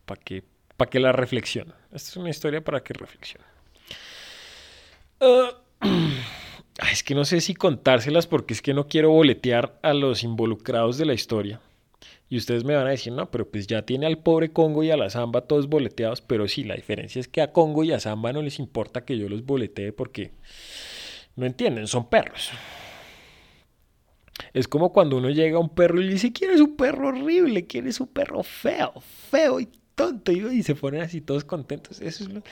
para 0.07 0.19
que, 0.19 0.43
para 0.75 0.89
que 0.89 0.99
la 0.99 1.11
reflexionen. 1.11 1.75
Esta 1.91 2.09
es 2.09 2.17
una 2.17 2.31
historia 2.31 2.63
para 2.63 2.81
que 2.81 2.93
reflexionen. 2.95 3.47
Ah, 6.79 6.91
es 6.91 7.03
que 7.03 7.15
no 7.15 7.25
sé 7.25 7.41
si 7.41 7.55
contárselas 7.55 8.27
porque 8.27 8.53
es 8.53 8.61
que 8.61 8.73
no 8.73 8.87
quiero 8.87 9.09
boletear 9.11 9.79
a 9.81 9.93
los 9.93 10.23
involucrados 10.23 10.97
de 10.97 11.05
la 11.05 11.13
historia. 11.13 11.59
Y 12.29 12.37
ustedes 12.37 12.65
me 12.65 12.75
van 12.75 12.87
a 12.87 12.91
decir, 12.91 13.13
no, 13.13 13.31
pero 13.31 13.49
pues 13.49 13.67
ya 13.67 13.83
tiene 13.83 14.05
al 14.05 14.19
pobre 14.19 14.51
Congo 14.51 14.83
y 14.83 14.91
a 14.91 14.97
la 14.97 15.09
Zamba 15.09 15.41
todos 15.41 15.69
boleteados, 15.69 16.21
pero 16.21 16.47
sí, 16.47 16.63
la 16.63 16.75
diferencia 16.75 17.19
es 17.19 17.27
que 17.27 17.41
a 17.41 17.53
Congo 17.53 17.83
y 17.83 17.93
a 17.93 17.99
Zamba 17.99 18.33
no 18.33 18.41
les 18.41 18.59
importa 18.59 19.05
que 19.05 19.17
yo 19.17 19.29
los 19.29 19.45
boletee 19.45 19.93
porque 19.93 20.31
no 21.35 21.45
entienden, 21.45 21.87
son 21.87 22.09
perros. 22.09 22.51
Es 24.53 24.67
como 24.67 24.91
cuando 24.91 25.17
uno 25.17 25.29
llega 25.29 25.57
a 25.57 25.61
un 25.61 25.69
perro 25.69 26.01
y 26.01 26.05
le 26.05 26.13
dice, 26.13 26.33
¿quieres 26.33 26.59
un 26.59 26.75
perro 26.75 27.09
horrible? 27.09 27.65
¿Quieres 27.65 27.99
un 27.99 28.07
perro 28.07 28.43
feo? 28.43 28.93
Feo 29.31 29.59
y 29.59 29.69
tonto. 29.95 30.31
Y 30.31 30.63
se 30.63 30.75
ponen 30.75 31.01
así 31.01 31.21
todos 31.21 31.43
contentos. 31.43 32.01
Eso 32.01 32.23
es 32.23 32.29
lo... 32.29 32.43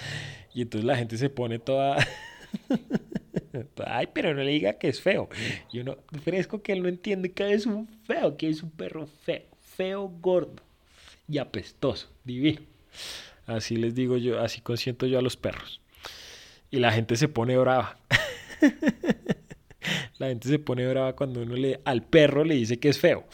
Y 0.54 0.62
entonces 0.62 0.86
la 0.86 0.96
gente 0.96 1.18
se 1.18 1.30
pone 1.30 1.60
toda... 1.60 1.98
Ay, 3.86 4.08
pero 4.14 4.34
no 4.34 4.44
le 4.44 4.52
diga 4.52 4.74
que 4.74 4.88
es 4.88 5.02
feo. 5.02 5.30
Y 5.72 5.80
uno, 5.80 5.98
fresco 6.24 6.62
que 6.62 6.74
él 6.74 6.84
no 6.84 6.90
entiende 6.90 7.32
que 7.32 7.54
es 7.54 7.66
un 7.66 7.88
feo, 8.06 8.38
que 8.38 8.50
es 8.50 8.64
un 8.64 8.72
perro 8.72 9.08
feo, 9.08 9.44
feo, 9.60 10.08
gordo 10.08 10.64
y 11.28 11.38
apestoso, 11.38 12.10
divino. 12.24 12.62
Así 13.46 13.76
les 13.76 13.94
digo 13.96 14.18
yo, 14.18 14.40
así 14.42 14.62
consiento 14.62 15.06
yo 15.06 15.20
a 15.20 15.22
los 15.22 15.38
perros. 15.38 15.82
Y 16.72 16.80
la 16.80 16.92
gente 16.92 17.16
se 17.16 17.28
pone 17.28 17.58
brava. 17.58 17.98
La 20.18 20.28
gente 20.28 20.48
se 20.48 20.60
pone 20.60 20.88
brava 20.88 21.16
cuando 21.16 21.42
uno 21.42 21.56
le, 21.56 21.82
al 21.86 22.02
perro 22.02 22.44
le 22.44 22.56
dice 22.56 22.80
que 22.80 22.90
es 22.90 22.98
feo. 22.98 23.26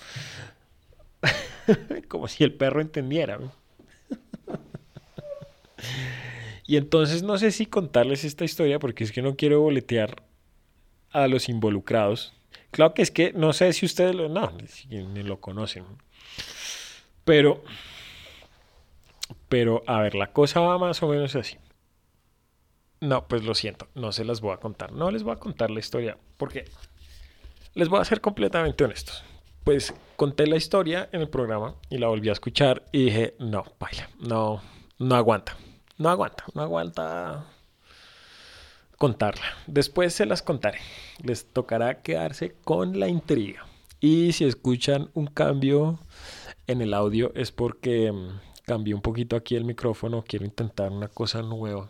Como 2.07 2.27
si 2.27 2.43
el 2.43 2.53
perro 2.53 2.81
entendiera. 2.81 3.39
Y 6.71 6.77
entonces 6.77 7.21
no 7.21 7.37
sé 7.37 7.51
si 7.51 7.65
contarles 7.65 8.23
esta 8.23 8.45
historia 8.45 8.79
porque 8.79 9.03
es 9.03 9.11
que 9.11 9.21
no 9.21 9.35
quiero 9.35 9.59
boletear 9.59 10.23
a 11.09 11.27
los 11.27 11.49
involucrados. 11.49 12.33
Claro 12.71 12.93
que 12.93 13.01
es 13.01 13.11
que 13.11 13.33
no 13.33 13.51
sé 13.51 13.73
si 13.73 13.85
ustedes 13.85 14.15
lo, 14.15 14.29
no, 14.29 14.53
ni 14.87 15.21
lo 15.21 15.41
conocen. 15.41 15.83
Pero, 17.25 17.61
pero 19.49 19.83
a 19.85 19.99
ver, 19.99 20.15
la 20.15 20.31
cosa 20.31 20.61
va 20.61 20.77
más 20.77 21.03
o 21.03 21.09
menos 21.09 21.35
así. 21.35 21.57
No, 23.01 23.27
pues 23.27 23.43
lo 23.43 23.53
siento, 23.53 23.89
no 23.93 24.13
se 24.13 24.23
las 24.23 24.39
voy 24.39 24.53
a 24.53 24.61
contar. 24.61 24.93
No 24.93 25.11
les 25.11 25.23
voy 25.23 25.33
a 25.33 25.39
contar 25.39 25.71
la 25.71 25.81
historia 25.81 26.17
porque 26.37 26.63
les 27.73 27.89
voy 27.89 27.99
a 27.99 28.05
ser 28.05 28.21
completamente 28.21 28.85
honestos. 28.85 29.25
Pues 29.65 29.93
conté 30.15 30.47
la 30.47 30.55
historia 30.55 31.09
en 31.11 31.19
el 31.19 31.27
programa 31.27 31.75
y 31.89 31.97
la 31.97 32.07
volví 32.07 32.29
a 32.29 32.31
escuchar 32.31 32.85
y 32.93 33.03
dije, 33.07 33.35
no, 33.39 33.65
baila, 33.77 34.09
no, 34.21 34.61
no 34.99 35.15
aguanta, 35.15 35.57
no 36.01 36.09
aguanta, 36.09 36.45
no 36.53 36.61
aguanta 36.61 37.45
contarla. 38.97 39.45
Después 39.67 40.13
se 40.13 40.25
las 40.25 40.41
contaré. 40.41 40.79
Les 41.23 41.45
tocará 41.45 42.01
quedarse 42.01 42.55
con 42.63 42.99
la 42.99 43.07
intriga. 43.07 43.65
Y 43.99 44.33
si 44.33 44.45
escuchan 44.45 45.09
un 45.13 45.27
cambio 45.27 45.99
en 46.67 46.81
el 46.81 46.93
audio 46.93 47.31
es 47.35 47.51
porque 47.51 48.11
mm, 48.11 48.39
cambié 48.65 48.95
un 48.95 49.01
poquito 49.01 49.35
aquí 49.35 49.55
el 49.55 49.63
micrófono, 49.63 50.23
quiero 50.27 50.45
intentar 50.45 50.91
una 50.91 51.07
cosa 51.07 51.43
nueva 51.43 51.89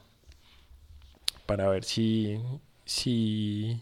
para 1.46 1.70
ver 1.70 1.86
si, 1.86 2.38
si, 2.86 3.82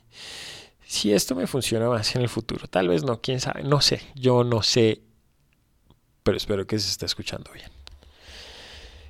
si 0.86 1.14
esto 1.14 1.34
me 1.34 1.48
funciona 1.48 1.90
más 1.90 2.16
en 2.16 2.22
el 2.22 2.30
futuro. 2.30 2.68
Tal 2.68 2.88
vez 2.88 3.04
no, 3.04 3.20
quién 3.20 3.40
sabe, 3.40 3.64
no 3.64 3.82
sé, 3.82 4.02
yo 4.16 4.44
no 4.44 4.62
sé, 4.62 5.02
pero 6.22 6.38
espero 6.38 6.68
que 6.68 6.78
se 6.78 6.90
esté 6.90 7.08
escuchando 7.08 7.52
bien. 7.52 7.79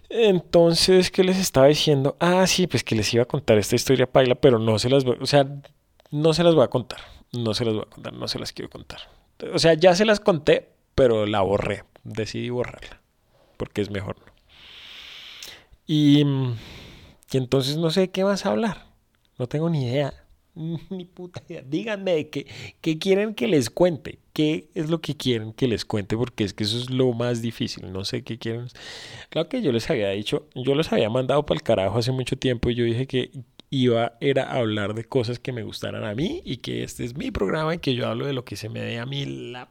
Entonces, 0.09 1.11
¿qué 1.11 1.23
les 1.23 1.37
estaba 1.37 1.67
diciendo? 1.67 2.17
Ah, 2.19 2.45
sí, 2.47 2.67
pues 2.67 2.83
que 2.83 2.95
les 2.95 3.13
iba 3.13 3.23
a 3.23 3.27
contar 3.27 3.57
esta 3.57 3.75
historia 3.75 4.11
paila, 4.11 4.35
pero 4.35 4.59
no 4.59 4.79
se 4.79 4.89
las 4.89 5.03
voy, 5.03 5.17
o 5.21 5.25
sea, 5.25 5.47
no 6.11 6.33
se 6.33 6.43
las 6.43 6.55
voy 6.55 6.63
a 6.63 6.69
contar, 6.69 6.99
no 7.31 7.53
se 7.53 7.65
las 7.65 7.75
voy 7.75 7.83
a 7.83 7.89
contar, 7.89 8.13
no 8.13 8.27
se 8.27 8.39
las 8.39 8.51
quiero 8.51 8.69
contar. 8.69 9.01
O 9.53 9.59
sea, 9.59 9.75
ya 9.75 9.95
se 9.95 10.05
las 10.05 10.19
conté, 10.19 10.69
pero 10.95 11.25
la 11.25 11.41
borré, 11.41 11.83
decidí 12.03 12.49
borrarla, 12.49 13.01
porque 13.57 13.81
es 13.81 13.91
mejor. 13.91 14.15
Y 15.85 16.23
y 17.31 17.37
entonces 17.37 17.77
no 17.77 17.91
sé 17.91 18.01
de 18.01 18.11
qué 18.11 18.23
vas 18.23 18.45
a 18.45 18.49
hablar. 18.49 18.87
No 19.37 19.47
tengo 19.47 19.69
ni 19.69 19.85
idea. 19.85 20.13
Ni 20.89 21.05
puta 21.05 21.41
idea. 21.47 21.63
Díganme 21.65 22.29
qué, 22.29 22.47
qué 22.81 22.97
quieren 22.97 23.33
que 23.33 23.47
les 23.47 23.69
cuente. 23.69 24.19
¿Qué 24.33 24.69
es 24.73 24.89
lo 24.89 25.01
que 25.01 25.15
quieren 25.15 25.53
que 25.53 25.67
les 25.67 25.85
cuente? 25.85 26.15
Porque 26.15 26.43
es 26.43 26.53
que 26.53 26.63
eso 26.63 26.77
es 26.77 26.89
lo 26.89 27.13
más 27.13 27.41
difícil. 27.41 27.91
No 27.91 28.05
sé 28.05 28.23
qué 28.23 28.37
quieren. 28.37 28.67
Claro 29.29 29.49
que 29.49 29.61
yo 29.61 29.71
les 29.71 29.89
había 29.89 30.09
dicho, 30.09 30.47
yo 30.55 30.75
los 30.75 30.91
había 30.91 31.09
mandado 31.09 31.45
para 31.45 31.57
el 31.57 31.63
carajo 31.63 31.97
hace 31.97 32.11
mucho 32.11 32.37
tiempo 32.37 32.69
y 32.69 32.75
yo 32.75 32.85
dije 32.85 33.07
que 33.07 33.31
iba 33.69 34.17
era 34.19 34.45
a 34.45 34.57
hablar 34.57 34.95
de 34.95 35.03
cosas 35.05 35.39
que 35.39 35.51
me 35.51 35.63
gustaran 35.63 36.03
a 36.03 36.15
mí 36.15 36.41
y 36.43 36.57
que 36.57 36.83
este 36.83 37.05
es 37.05 37.15
mi 37.15 37.31
programa 37.31 37.75
y 37.75 37.79
que 37.79 37.93
yo 37.93 38.07
hablo 38.07 38.25
de 38.25 38.33
lo 38.33 38.43
que 38.43 38.55
se 38.55 38.69
me 38.69 38.81
dé 38.81 38.97
a 38.97 39.05
mí 39.05 39.25
la 39.25 39.69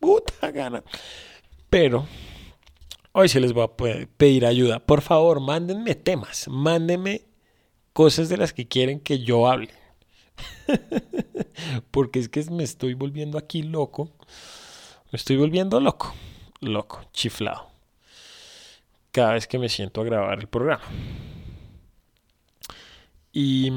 puta 0.00 0.50
gana. 0.50 0.82
Pero 1.70 2.06
Hoy 3.14 3.28
se 3.28 3.40
les 3.40 3.52
voy 3.52 3.64
a 3.64 4.06
pedir 4.16 4.46
ayuda. 4.46 4.78
Por 4.78 5.02
favor, 5.02 5.38
mándenme 5.40 5.94
temas, 5.94 6.48
mándenme 6.48 7.26
cosas 7.92 8.30
de 8.30 8.38
las 8.38 8.54
que 8.54 8.66
quieren 8.66 9.00
que 9.00 9.18
yo 9.18 9.50
hable. 9.50 9.68
Porque 11.90 12.18
es 12.18 12.28
que 12.28 12.44
me 12.50 12.64
estoy 12.64 12.94
volviendo 12.94 13.38
aquí 13.38 13.62
loco. 13.62 14.10
Me 15.10 15.16
estoy 15.16 15.36
volviendo 15.36 15.80
loco. 15.80 16.14
Loco, 16.60 17.02
chiflado. 17.12 17.68
Cada 19.10 19.34
vez 19.34 19.46
que 19.46 19.58
me 19.58 19.68
siento 19.68 20.00
a 20.00 20.04
grabar 20.04 20.38
el 20.38 20.48
programa. 20.48 20.84
Y... 23.32 23.70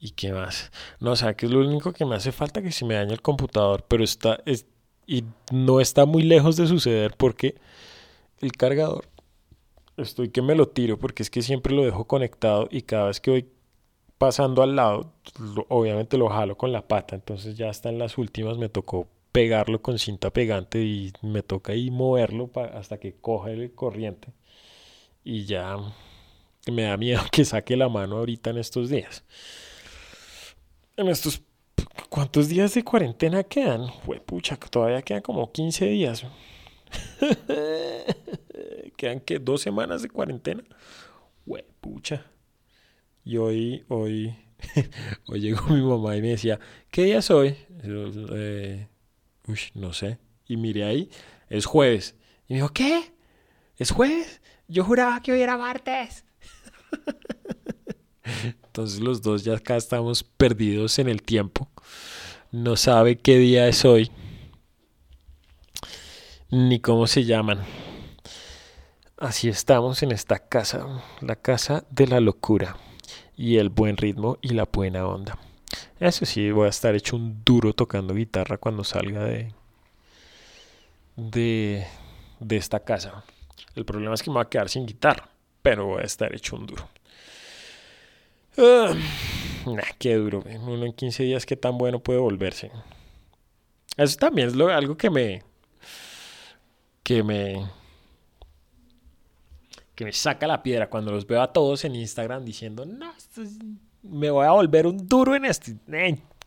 ¿Y 0.00 0.10
qué 0.12 0.32
más? 0.32 0.70
No, 1.00 1.12
o 1.12 1.16
sea, 1.16 1.34
que 1.34 1.46
es 1.46 1.52
lo 1.52 1.60
único 1.60 1.92
que 1.92 2.04
me 2.04 2.14
hace 2.14 2.30
falta 2.30 2.62
que 2.62 2.70
se 2.70 2.84
me 2.84 2.94
dañe 2.94 3.12
el 3.12 3.22
computador, 3.22 3.84
pero 3.88 4.04
está... 4.04 4.40
Es, 4.46 4.66
y 5.06 5.24
no 5.50 5.80
está 5.80 6.04
muy 6.04 6.22
lejos 6.22 6.56
de 6.56 6.66
suceder 6.66 7.14
porque 7.16 7.56
el 8.40 8.52
cargador 8.52 9.08
estoy 9.96 10.28
que 10.28 10.42
me 10.42 10.54
lo 10.54 10.68
tiro 10.68 10.98
porque 10.98 11.22
es 11.22 11.30
que 11.30 11.42
siempre 11.42 11.74
lo 11.74 11.82
dejo 11.82 12.06
conectado 12.06 12.68
y 12.70 12.82
cada 12.82 13.06
vez 13.06 13.20
que 13.20 13.30
voy 13.30 13.48
pasando 14.18 14.62
al 14.62 14.76
lado, 14.76 15.12
obviamente 15.68 16.18
lo 16.18 16.28
jalo 16.28 16.56
con 16.56 16.72
la 16.72 16.86
pata, 16.86 17.14
entonces 17.14 17.56
ya 17.56 17.70
está 17.70 17.88
en 17.88 17.98
las 17.98 18.18
últimas, 18.18 18.58
me 18.58 18.68
tocó 18.68 19.08
pegarlo 19.32 19.80
con 19.80 19.98
cinta 19.98 20.30
pegante 20.30 20.82
y 20.82 21.12
me 21.22 21.42
toca 21.42 21.72
ahí 21.72 21.90
moverlo 21.90 22.50
hasta 22.74 22.98
que 22.98 23.14
coja 23.14 23.50
el 23.50 23.72
corriente 23.72 24.32
y 25.22 25.44
ya 25.44 25.76
me 26.70 26.82
da 26.82 26.96
miedo 26.96 27.22
que 27.32 27.44
saque 27.44 27.76
la 27.76 27.88
mano 27.88 28.18
ahorita 28.18 28.50
en 28.50 28.58
estos 28.58 28.90
días. 28.90 29.24
En 30.96 31.08
estos 31.08 31.42
¿Cuántos 32.08 32.48
días 32.48 32.74
de 32.74 32.82
cuarentena 32.82 33.44
quedan? 33.44 33.86
Pucha, 34.24 34.56
todavía 34.56 35.02
quedan 35.02 35.22
como 35.22 35.52
15 35.52 35.86
días. 35.86 36.24
quedan 38.96 39.20
que 39.20 39.38
dos 39.38 39.60
semanas 39.60 40.02
de 40.02 40.08
cuarentena. 40.08 40.64
Pucha. 41.80 42.24
Y 43.28 43.36
hoy, 43.36 43.84
hoy, 43.88 44.34
hoy 45.26 45.40
llegó 45.40 45.66
mi 45.66 45.82
mamá 45.82 46.16
y 46.16 46.22
me 46.22 46.28
decía, 46.28 46.58
¿qué 46.90 47.02
día 47.02 47.18
es 47.18 47.30
hoy? 47.30 47.54
Eh, 47.84 48.88
uy, 49.46 49.58
no 49.74 49.92
sé. 49.92 50.16
Y 50.46 50.56
miré 50.56 50.84
ahí, 50.84 51.10
es 51.50 51.66
jueves. 51.66 52.14
Y 52.48 52.54
me 52.54 52.60
dijo, 52.60 52.70
¿qué? 52.70 53.12
¿Es 53.76 53.90
jueves? 53.90 54.40
Yo 54.66 54.82
juraba 54.82 55.20
que 55.20 55.32
hoy 55.32 55.42
era 55.42 55.58
martes. 55.58 56.24
Entonces 58.64 59.00
los 59.00 59.20
dos 59.20 59.44
ya 59.44 59.56
acá 59.56 59.76
estamos 59.76 60.24
perdidos 60.24 60.98
en 60.98 61.10
el 61.10 61.20
tiempo. 61.20 61.68
No 62.50 62.76
sabe 62.76 63.18
qué 63.18 63.36
día 63.36 63.68
es 63.68 63.84
hoy. 63.84 64.10
Ni 66.50 66.80
cómo 66.80 67.06
se 67.06 67.24
llaman. 67.24 67.58
Así 69.18 69.50
estamos 69.50 70.02
en 70.02 70.12
esta 70.12 70.38
casa, 70.38 71.04
la 71.20 71.36
casa 71.36 71.84
de 71.90 72.06
la 72.06 72.20
locura 72.20 72.74
y 73.38 73.56
el 73.56 73.70
buen 73.70 73.96
ritmo 73.96 74.36
y 74.42 74.48
la 74.48 74.64
buena 74.70 75.06
onda. 75.06 75.38
Eso 76.00 76.26
sí, 76.26 76.50
voy 76.50 76.66
a 76.66 76.70
estar 76.70 76.94
hecho 76.94 77.16
un 77.16 77.42
duro 77.44 77.72
tocando 77.72 78.12
guitarra 78.12 78.58
cuando 78.58 78.82
salga 78.82 79.24
de, 79.24 79.54
de, 81.16 81.86
de 82.40 82.56
esta 82.56 82.80
casa. 82.80 83.24
El 83.76 83.84
problema 83.84 84.14
es 84.14 84.22
que 84.22 84.30
me 84.30 84.34
voy 84.34 84.42
a 84.42 84.48
quedar 84.48 84.68
sin 84.68 84.86
guitarra, 84.86 85.28
pero 85.62 85.86
voy 85.86 86.02
a 86.02 86.06
estar 86.06 86.34
hecho 86.34 86.56
un 86.56 86.66
duro. 86.66 86.88
Uh, 88.56 89.70
nah, 89.70 89.82
qué 89.98 90.16
duro. 90.16 90.42
Uno 90.44 90.84
en 90.84 90.92
15 90.92 91.22
días, 91.22 91.46
qué 91.46 91.56
tan 91.56 91.78
bueno 91.78 92.00
puede 92.00 92.18
volverse. 92.18 92.72
Eso 93.96 94.16
también 94.16 94.48
es 94.48 94.56
lo, 94.56 94.68
algo 94.68 94.96
que 94.96 95.10
me. 95.10 95.44
que 97.04 97.22
me. 97.22 97.68
Que 99.98 100.04
me 100.04 100.12
saca 100.12 100.46
la 100.46 100.62
piedra 100.62 100.88
cuando 100.88 101.10
los 101.10 101.26
veo 101.26 101.42
a 101.42 101.52
todos 101.52 101.84
en 101.84 101.96
Instagram 101.96 102.44
diciendo, 102.44 102.86
no, 102.86 103.12
me 104.04 104.30
voy 104.30 104.46
a 104.46 104.52
volver 104.52 104.86
un 104.86 105.08
duro 105.08 105.34
en 105.34 105.44
este. 105.44 105.74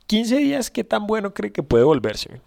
15 0.07 0.37
días, 0.37 0.71
¿qué 0.71 0.85
tan 0.85 1.05
bueno 1.05 1.33
cree 1.33 1.51
que 1.51 1.61
puede 1.61 1.83
volverse? 1.83 2.39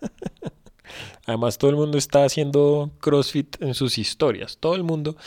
Además, 1.26 1.58
todo 1.58 1.70
el 1.70 1.76
mundo 1.76 1.98
está 1.98 2.24
haciendo 2.24 2.90
CrossFit 3.00 3.60
en 3.60 3.74
sus 3.74 3.98
historias. 3.98 4.56
Todo 4.56 4.76
el 4.76 4.82
mundo 4.82 5.18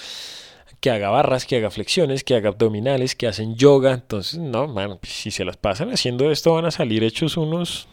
que 0.80 0.90
haga 0.90 1.12
barras, 1.12 1.46
que 1.46 1.58
haga 1.58 1.70
flexiones, 1.70 2.24
que 2.24 2.34
haga 2.34 2.50
abdominales, 2.50 3.14
que 3.14 3.28
hacen 3.28 3.54
yoga. 3.54 3.94
Entonces, 3.94 4.40
no, 4.40 4.68
man, 4.68 4.98
pues, 5.00 5.14
si 5.14 5.30
se 5.30 5.46
las 5.46 5.58
pasan 5.58 5.92
haciendo 5.92 6.32
esto, 6.32 6.56
van 6.56 6.66
a 6.66 6.72
salir 6.72 7.04
hechos 7.04 7.38
unos. 7.38 7.88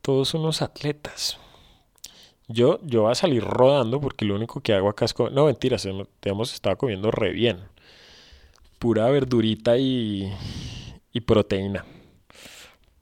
Todos 0.00 0.32
unos 0.32 0.62
atletas. 0.62 1.38
Yo, 2.52 2.80
yo 2.82 3.02
voy 3.02 3.12
a 3.12 3.14
salir 3.14 3.44
rodando 3.44 4.00
porque 4.00 4.24
lo 4.24 4.34
único 4.34 4.60
que 4.60 4.74
hago 4.74 4.88
acá 4.88 5.04
es. 5.04 5.14
No, 5.32 5.46
mentiras, 5.46 5.86
hemos 6.22 6.52
estado 6.52 6.76
comiendo 6.76 7.12
re 7.12 7.30
bien. 7.30 7.60
Pura 8.80 9.08
verdurita 9.08 9.76
y, 9.78 10.32
y 11.12 11.20
proteína. 11.20 11.84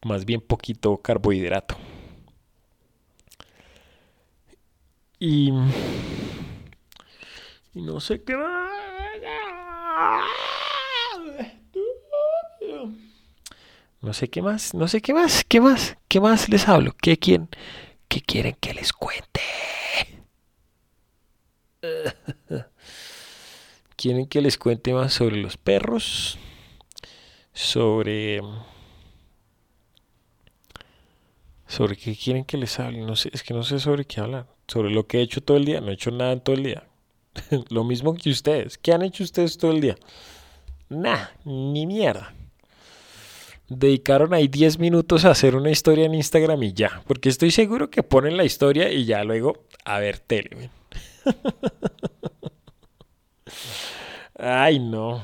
Más 0.04 0.26
bien 0.26 0.42
poquito 0.42 0.98
carbohidrato. 0.98 1.76
Y, 5.18 5.50
y 7.74 7.82
no 7.82 8.00
sé 8.00 8.22
qué 8.22 8.36
más. 8.36 8.70
No 14.00 14.12
sé 14.12 14.28
qué 14.28 14.42
más, 14.42 14.74
no 14.74 14.86
sé 14.86 15.00
qué 15.00 15.12
más, 15.12 15.44
qué 15.48 15.60
más, 15.60 15.96
qué 16.06 16.20
más 16.20 16.48
les 16.48 16.68
hablo, 16.68 16.94
qué 17.02 17.16
quieren, 17.18 17.48
qué 18.08 18.20
quieren 18.20 18.56
que 18.60 18.74
les 18.74 18.92
cuente. 18.92 19.40
¿Quieren 23.96 24.26
que 24.26 24.40
les 24.40 24.58
cuente 24.58 24.92
más 24.92 25.12
sobre 25.14 25.36
los 25.36 25.56
perros? 25.56 26.38
Sobre 27.52 28.40
¿Sobre 31.68 31.96
qué 31.96 32.16
quieren 32.16 32.44
que 32.44 32.56
les 32.56 32.80
hable? 32.80 33.00
No 33.00 33.14
sé, 33.14 33.30
es 33.32 33.42
que 33.42 33.52
no 33.52 33.62
sé 33.62 33.78
sobre 33.78 34.06
qué 34.06 34.20
hablar. 34.20 34.46
Sobre 34.66 34.90
lo 34.90 35.06
que 35.06 35.18
he 35.18 35.22
hecho 35.22 35.42
todo 35.42 35.58
el 35.58 35.66
día. 35.66 35.80
No 35.80 35.90
he 35.90 35.94
hecho 35.94 36.10
nada 36.10 36.32
en 36.32 36.40
todo 36.40 36.56
el 36.56 36.62
día. 36.62 36.84
lo 37.68 37.84
mismo 37.84 38.14
que 38.14 38.30
ustedes. 38.30 38.78
¿Qué 38.78 38.92
han 38.92 39.02
hecho 39.02 39.22
ustedes 39.22 39.58
todo 39.58 39.72
el 39.72 39.82
día? 39.82 39.96
Nah, 40.88 41.26
ni 41.44 41.86
mierda. 41.86 42.34
Dedicaron 43.68 44.32
ahí 44.32 44.48
10 44.48 44.78
minutos 44.78 45.24
a 45.24 45.30
hacer 45.30 45.54
una 45.54 45.70
historia 45.70 46.06
en 46.06 46.14
Instagram 46.14 46.62
y 46.62 46.72
ya. 46.72 47.02
Porque 47.06 47.28
estoy 47.28 47.50
seguro 47.50 47.90
que 47.90 48.02
ponen 48.02 48.36
la 48.36 48.44
historia 48.44 48.90
y 48.90 49.04
ya 49.04 49.24
luego 49.24 49.64
a 49.84 49.98
ver 49.98 50.18
tele. 50.18 50.70
Ay, 54.38 54.78
no. 54.78 55.22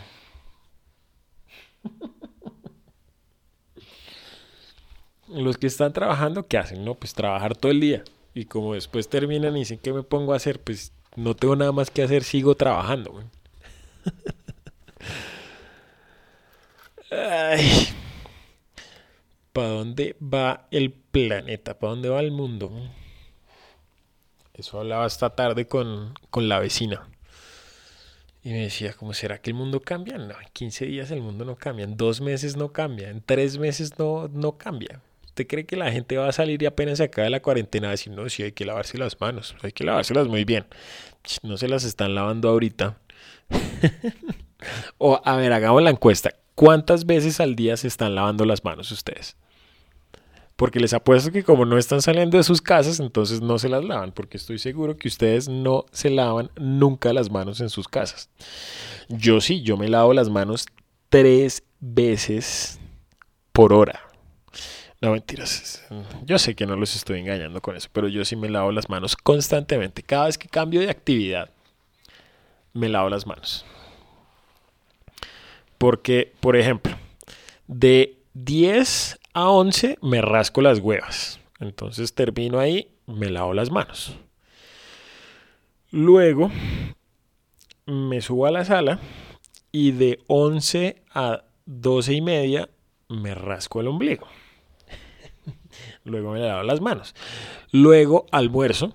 los 5.29 5.59
que 5.59 5.67
están 5.67 5.93
trabajando, 5.93 6.47
¿qué 6.47 6.59
hacen? 6.59 6.85
No, 6.85 6.95
pues 6.95 7.15
trabajar 7.15 7.57
todo 7.57 7.73
el 7.73 7.81
día. 7.81 8.05
Y 8.35 8.47
como 8.47 8.75
después 8.75 9.09
terminan 9.09 9.57
y 9.57 9.61
dicen, 9.61 9.79
¿qué 9.79 9.93
me 9.93 10.03
pongo 10.03 10.33
a 10.33 10.37
hacer? 10.37 10.61
Pues 10.61 10.93
no 11.17 11.35
tengo 11.35 11.57
nada 11.57 11.73
más 11.73 11.91
que 11.91 12.03
hacer, 12.03 12.25
sigo 12.25 12.55
trabajando. 12.55 13.23
Ay, 17.11 17.89
¿Para 19.55 19.69
dónde 19.69 20.17
va 20.21 20.67
el 20.73 20.91
planeta? 20.93 21.79
¿Para 21.79 21.91
dónde 21.93 22.09
va 22.09 22.19
el 22.19 22.33
mundo? 22.33 22.73
Eso 24.53 24.81
hablaba 24.81 25.07
esta 25.07 25.31
tarde 25.31 25.69
con, 25.69 26.13
con 26.31 26.49
la 26.49 26.59
vecina. 26.59 27.07
Y 28.43 28.49
me 28.51 28.63
decía, 28.63 28.95
¿cómo 28.95 29.15
será 29.15 29.39
que 29.39 29.51
el 29.51 29.55
mundo 29.55 29.79
cambia? 29.79 30.19
No, 30.19 30.35
en 30.41 30.49
15 30.53 30.87
días 30.87 31.13
el 31.13 31.21
mundo 31.21 31.45
no 31.45 31.55
cambia, 31.55 31.85
en 31.85 31.97
dos 31.97 32.21
meses 32.21 32.57
no 32.57 32.73
cambia, 32.73 33.11
en 33.11 33.23
tres 33.23 33.57
meses 33.57 33.97
no, 33.97 34.27
no 34.27 34.59
cambia. 34.59 35.01
¿Usted 35.25 35.47
cree 35.47 35.67
que 35.67 35.77
la 35.77 35.93
gente 35.93 36.17
va 36.17 36.27
a 36.27 36.33
salir 36.33 36.61
y 36.61 36.67
apenas 36.67 36.99
se 36.99 37.05
acabe 37.05 37.31
la 37.31 37.41
cuarentena 37.41 37.87
a 37.87 37.91
decir, 37.93 38.13
no, 38.13 38.29
sí 38.29 38.43
hay 38.43 38.53
que 38.53 38.65
lavarse 38.65 38.99
las 38.99 39.21
manos, 39.21 39.55
hay 39.63 39.71
que 39.71 39.85
lavárselas 39.85 40.27
muy 40.27 40.45
bien? 40.45 40.67
No 41.45 41.59
se 41.59 41.69
las 41.69 41.85
están 41.85 42.17
lavando 42.17 42.49
ahorita. 42.49 42.99
o, 44.99 45.23
a 45.25 45.37
ver, 45.37 45.53
hagamos 45.53 45.81
la 45.85 45.91
encuesta. 45.91 46.35
¿Cuántas 46.57 47.07
veces 47.07 47.39
al 47.39 47.55
día 47.55 47.77
se 47.77 47.87
están 47.87 48.17
lavando 48.17 48.45
las 48.45 48.65
manos 48.65 48.91
ustedes? 48.91 49.37
Porque 50.57 50.79
les 50.79 50.95
apuesto 50.95 51.33
que 51.33 51.43
como 51.43 51.65
no 51.65 51.79
están 51.79 52.01
saliendo 52.01 52.37
de 52.37 52.45
sus 52.45 52.63
casas, 52.63 53.01
entonces 53.01 53.41
no 53.41 53.59
se 53.59 53.69
las 53.69 53.85
lavan, 53.85 54.13
porque 54.13 54.37
estoy 54.37 54.59
seguro 54.59 54.97
que 54.97 55.09
ustedes 55.09 55.49
no 55.49 55.85
se 55.91 56.11
lavan 56.11 56.51
nunca 56.57 57.13
las 57.13 57.31
manos 57.31 57.61
en 57.61 57.71
sus 57.71 57.89
casas. 57.89 58.31
Yo 59.09 59.41
sí, 59.41 59.63
yo 59.63 59.77
me 59.77 59.89
lavo 59.89 60.15
las 60.15 60.29
manos 60.29 60.67
tres 61.09 61.65
veces 61.81 62.79
por 63.53 63.73
hora. 63.73 64.01
No, 65.01 65.11
mentiras. 65.11 65.85
Yo 66.25 66.39
sé 66.39 66.55
que 66.55 66.67
no 66.67 66.77
los 66.77 66.97
estoy 66.97 67.21
engañando 67.21 67.61
con 67.61 67.77
eso, 67.77 67.89
pero 67.93 68.09
yo 68.09 68.25
sí 68.25 68.37
me 68.37 68.49
lavo 68.49 68.73
las 68.73 68.89
manos 68.89 69.17
constantemente. 69.17 70.03
Cada 70.03 70.27
vez 70.27 70.39
que 70.39 70.49
cambio 70.49 70.81
de 70.81 70.89
actividad, 70.89 71.51
me 72.73 72.89
lavo 72.89 73.11
las 73.11 73.27
manos. 73.27 73.67
Porque, 75.79 76.33
por 76.41 76.57
ejemplo, 76.57 76.97
de 77.67 78.17
10 78.33 79.19
a 79.35 79.51
11 79.51 79.99
me 80.01 80.23
rasco 80.23 80.63
las 80.63 80.79
huevas. 80.79 81.41
Entonces 81.61 82.15
termino 82.15 82.59
ahí, 82.59 82.89
me 83.07 83.31
lavo 83.31 83.53
las 83.53 83.71
manos. 83.71 84.17
Luego 85.91 86.51
me 87.87 88.21
subo 88.21 88.47
a 88.47 88.51
la 88.51 88.65
sala 88.65 88.99
y 89.71 89.93
de 89.93 90.21
11 90.29 91.03
a 91.13 91.45
12 91.67 92.15
y 92.15 92.21
media 92.21 92.69
me 93.09 93.35
rasco 93.35 93.81
el 93.81 93.89
ombligo. 93.89 94.27
Luego 96.05 96.33
me 96.33 96.41
lavo 96.41 96.63
las 96.63 96.81
manos. 96.81 97.15
Luego 97.71 98.27
almuerzo. 98.31 98.93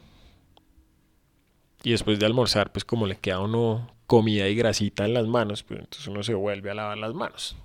Y 1.84 1.92
después 1.92 2.20
de 2.20 2.26
almorzar, 2.26 2.72
pues 2.72 2.84
como 2.84 3.08
le 3.08 3.18
queda 3.18 3.40
uno 3.40 3.90
comida 4.06 4.48
y 4.50 4.56
grasita 4.56 5.06
en 5.06 5.14
las 5.14 5.28
manos, 5.28 5.64
pues 5.64 5.80
entonces 5.80 6.08
uno 6.08 6.24
se 6.24 6.34
vuelve 6.34 6.72
a 6.72 6.74
lavar 6.74 6.98
las 6.98 7.14
manos. 7.14 7.56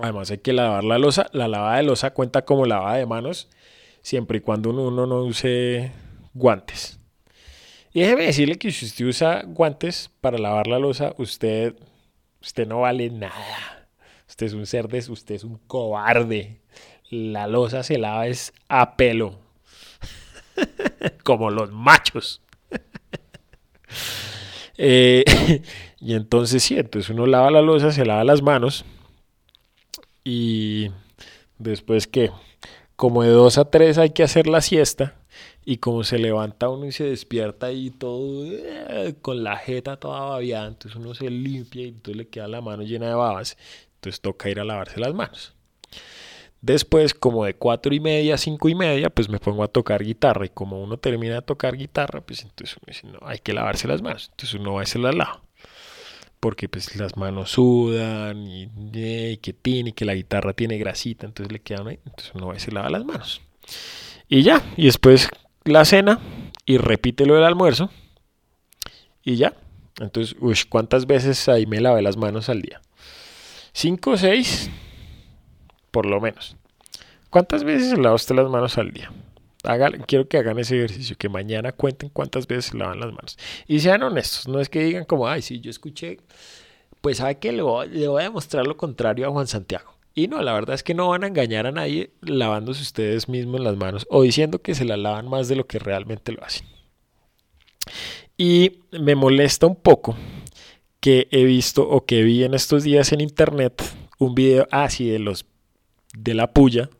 Además 0.00 0.30
hay 0.30 0.38
que 0.38 0.52
lavar 0.52 0.84
la 0.84 0.98
losa. 0.98 1.28
La 1.32 1.48
lavada 1.48 1.78
de 1.78 1.84
losa 1.84 2.12
cuenta 2.12 2.44
como 2.44 2.66
lavada 2.66 2.96
de 2.96 3.06
manos 3.06 3.48
siempre 4.02 4.38
y 4.38 4.40
cuando 4.40 4.70
uno, 4.70 5.06
no 5.06 5.22
use 5.24 5.92
guantes. 6.34 7.00
Y 7.92 8.00
déjeme 8.00 8.26
decirle 8.26 8.58
que 8.58 8.70
si 8.70 8.86
usted 8.86 9.06
usa 9.06 9.42
guantes 9.46 10.10
para 10.20 10.38
lavar 10.38 10.66
la 10.66 10.78
losa, 10.78 11.14
usted, 11.18 11.74
usted 12.40 12.66
no 12.66 12.80
vale 12.80 13.10
nada. 13.10 13.88
Usted 14.28 14.46
es 14.46 14.52
un 14.52 14.66
ser 14.66 14.86
usted 14.86 15.34
es 15.34 15.44
un 15.44 15.58
cobarde 15.66 16.60
la 17.10 17.46
losa 17.46 17.82
se 17.82 17.98
lava 17.98 18.26
es 18.26 18.52
a 18.68 18.96
pelo. 18.96 19.38
Como 21.24 21.50
los 21.50 21.72
machos. 21.72 22.42
Eh, 24.80 25.24
y 25.98 26.14
entonces 26.14 26.62
sí, 26.62 26.78
entonces 26.78 27.10
uno 27.10 27.26
lava 27.26 27.50
la 27.50 27.62
losa, 27.62 27.90
se 27.90 28.06
lava 28.06 28.22
las 28.22 28.42
manos. 28.42 28.84
Y 30.30 30.90
después 31.56 32.06
que, 32.06 32.30
como 32.96 33.22
de 33.22 33.30
dos 33.30 33.56
a 33.56 33.70
tres 33.70 33.96
hay 33.96 34.10
que 34.10 34.22
hacer 34.22 34.46
la 34.46 34.60
siesta. 34.60 35.14
Y 35.64 35.78
como 35.78 36.04
se 36.04 36.18
levanta 36.18 36.68
uno 36.68 36.84
y 36.84 36.92
se 36.92 37.04
despierta 37.04 37.68
ahí 37.68 37.90
todo 37.90 38.44
eh, 38.44 39.14
con 39.22 39.42
la 39.42 39.56
jeta 39.56 39.96
toda 39.96 40.20
babiada, 40.20 40.68
entonces 40.68 41.00
uno 41.00 41.14
se 41.14 41.30
limpia 41.30 41.84
y 41.84 41.88
entonces 41.88 42.16
le 42.16 42.28
queda 42.28 42.46
la 42.46 42.60
mano 42.60 42.82
llena 42.82 43.08
de 43.08 43.14
babas. 43.14 43.56
Entonces 43.94 44.20
toca 44.20 44.50
ir 44.50 44.60
a 44.60 44.64
lavarse 44.64 45.00
las 45.00 45.14
manos. 45.14 45.54
Después, 46.60 47.14
como 47.14 47.46
de 47.46 47.54
cuatro 47.54 47.94
y 47.94 48.00
media, 48.00 48.36
cinco 48.36 48.68
y 48.68 48.74
media, 48.74 49.08
pues 49.08 49.30
me 49.30 49.38
pongo 49.38 49.62
a 49.62 49.68
tocar 49.68 50.04
guitarra. 50.04 50.44
Y 50.44 50.50
como 50.50 50.82
uno 50.82 50.98
termina 50.98 51.36
de 51.36 51.42
tocar 51.42 51.74
guitarra, 51.74 52.20
pues 52.20 52.42
entonces 52.42 52.76
uno 52.76 52.84
dice, 52.86 53.06
no, 53.06 53.26
hay 53.26 53.38
que 53.38 53.54
lavarse 53.54 53.88
las 53.88 54.02
manos. 54.02 54.28
Entonces 54.32 54.60
uno 54.60 54.74
va 54.74 54.80
a 54.80 54.82
hacer 54.82 55.00
la 55.00 55.12
lava. 55.12 55.47
Porque 56.40 56.68
pues 56.68 56.94
las 56.96 57.16
manos 57.16 57.50
sudan 57.52 58.46
y, 58.46 58.68
que 59.38 59.52
tiene, 59.52 59.92
que 59.92 60.04
la 60.04 60.14
guitarra 60.14 60.52
tiene 60.52 60.78
grasita, 60.78 61.26
entonces 61.26 61.52
le 61.52 61.60
quedan 61.60 61.88
ahí. 61.88 61.98
Entonces 62.06 62.32
uno 62.34 62.48
va 62.48 62.58
se 62.58 62.70
lava 62.70 62.90
las 62.90 63.04
manos. 63.04 63.40
Y 64.28 64.42
ya, 64.42 64.62
y 64.76 64.86
después 64.86 65.28
la 65.64 65.84
cena 65.84 66.20
y 66.64 66.78
repite 66.78 67.26
lo 67.26 67.34
del 67.34 67.44
almuerzo. 67.44 67.90
Y 69.24 69.36
ya. 69.36 69.54
Entonces, 70.00 70.36
uy, 70.40 70.56
¿cuántas 70.68 71.06
veces 71.06 71.48
ahí 71.48 71.66
me 71.66 71.80
lavé 71.80 72.02
las 72.02 72.16
manos 72.16 72.48
al 72.48 72.62
día? 72.62 72.80
¿Cinco 73.72 74.12
o 74.12 74.16
seis? 74.16 74.70
por 75.90 76.06
lo 76.06 76.20
menos. 76.20 76.56
¿Cuántas 77.30 77.64
veces 77.64 77.98
lava 77.98 78.14
usted 78.14 78.34
las 78.34 78.48
manos 78.48 78.78
al 78.78 78.92
día? 78.92 79.10
Quiero 80.06 80.28
que 80.28 80.38
hagan 80.38 80.58
ese 80.58 80.76
ejercicio, 80.76 81.16
que 81.16 81.28
mañana 81.28 81.72
cuenten 81.72 82.08
cuántas 82.08 82.46
veces 82.46 82.66
se 82.66 82.78
lavan 82.78 83.00
las 83.00 83.12
manos. 83.12 83.38
Y 83.66 83.80
sean 83.80 84.02
honestos, 84.02 84.48
no 84.48 84.60
es 84.60 84.68
que 84.68 84.82
digan 84.82 85.04
como, 85.04 85.28
ay, 85.28 85.42
sí, 85.42 85.60
yo 85.60 85.70
escuché, 85.70 86.18
pues 87.00 87.18
sabe 87.18 87.38
que 87.38 87.52
le 87.52 87.62
voy, 87.62 87.86
a 87.86 88.22
demostrar 88.22 88.66
lo 88.66 88.76
contrario 88.76 89.26
a 89.26 89.30
Juan 89.30 89.46
Santiago. 89.46 89.94
Y 90.14 90.26
no, 90.26 90.42
la 90.42 90.52
verdad 90.52 90.74
es 90.74 90.82
que 90.82 90.94
no 90.94 91.08
van 91.08 91.22
a 91.22 91.28
engañar 91.28 91.66
a 91.66 91.72
nadie 91.72 92.10
lavándose 92.22 92.82
ustedes 92.82 93.28
mismos 93.28 93.60
las 93.60 93.76
manos 93.76 94.06
o 94.10 94.22
diciendo 94.22 94.60
que 94.60 94.74
se 94.74 94.84
las 94.84 94.98
lavan 94.98 95.28
más 95.28 95.48
de 95.48 95.54
lo 95.54 95.66
que 95.66 95.78
realmente 95.78 96.32
lo 96.32 96.42
hacen. 96.42 96.66
Y 98.36 98.80
me 98.90 99.14
molesta 99.14 99.66
un 99.66 99.76
poco 99.76 100.16
que 101.00 101.28
he 101.30 101.44
visto 101.44 101.88
o 101.88 102.04
que 102.04 102.22
vi 102.22 102.42
en 102.42 102.54
estos 102.54 102.82
días 102.82 103.12
en 103.12 103.20
internet 103.20 103.82
un 104.18 104.34
video 104.34 104.66
así 104.70 105.08
ah, 105.08 105.12
de 105.12 105.18
los 105.20 105.46
de 106.16 106.34
la 106.34 106.52
puya, 106.52 106.90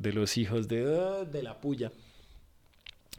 de 0.00 0.12
los 0.12 0.36
hijos 0.36 0.68
de, 0.68 0.84
de 1.26 1.42
la 1.42 1.60
puya, 1.60 1.92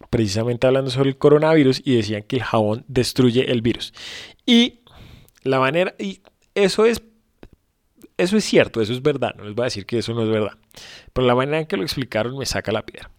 precisamente 0.10 0.68
hablando 0.68 0.92
sobre 0.92 1.10
el 1.10 1.18
coronavirus 1.18 1.82
y 1.86 1.96
decían 1.96 2.24
que 2.24 2.38
el 2.38 2.44
jabón 2.44 2.86
destruye 2.88 3.52
el 3.52 3.62
virus. 3.62 3.94
Y 4.46 4.82
la 5.44 5.60
manera, 5.60 5.96
y 6.00 6.22
eso 6.56 6.86
es, 6.86 7.02
eso 8.18 8.38
es 8.38 8.44
cierto, 8.44 8.82
eso 8.82 8.94
es 8.94 9.02
verdad, 9.02 9.36
no 9.36 9.44
les 9.46 9.56
voy 9.56 9.64
a 9.64 9.66
decir 9.66 9.86
que 9.86 10.00
eso 10.00 10.14
no 10.14 10.24
es 10.24 10.30
verdad, 10.30 10.58
pero 11.14 11.28
la 11.28 11.36
manera 11.36 11.60
en 11.60 11.66
que 11.66 11.78
lo 11.78 11.84
explicaron 11.84 12.38
me 12.38 12.46
saca 12.46 12.72
la 12.72 12.86
piedra. 12.86 13.12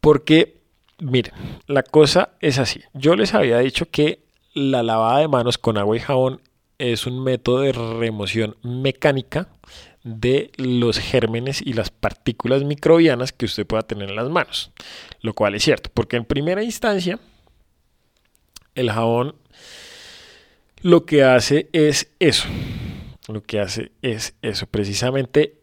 Porque, 0.00 0.60
miren, 0.98 1.34
la 1.66 1.82
cosa 1.82 2.30
es 2.40 2.58
así, 2.58 2.80
yo 2.94 3.16
les 3.16 3.34
había 3.34 3.58
dicho 3.58 3.90
que 3.90 4.24
la 4.54 4.82
lavada 4.82 5.20
de 5.20 5.28
manos 5.28 5.58
con 5.58 5.78
agua 5.78 5.96
y 5.96 6.00
jabón 6.00 6.40
es 6.78 7.06
un 7.06 7.22
método 7.22 7.60
de 7.60 7.72
remoción 7.72 8.56
mecánica 8.62 9.48
de 10.08 10.50
los 10.56 10.98
gérmenes 10.98 11.60
y 11.60 11.74
las 11.74 11.90
partículas 11.90 12.64
microbianas 12.64 13.32
que 13.32 13.46
usted 13.46 13.66
pueda 13.66 13.82
tener 13.82 14.08
en 14.08 14.16
las 14.16 14.28
manos. 14.28 14.72
Lo 15.20 15.34
cual 15.34 15.54
es 15.54 15.64
cierto, 15.64 15.90
porque 15.92 16.16
en 16.16 16.24
primera 16.24 16.62
instancia 16.62 17.18
el 18.74 18.90
jabón 18.90 19.34
lo 20.82 21.04
que 21.04 21.24
hace 21.24 21.68
es 21.72 22.10
eso. 22.18 22.48
Lo 23.28 23.42
que 23.42 23.60
hace 23.60 23.92
es 24.02 24.34
eso. 24.42 24.66
Precisamente 24.66 25.58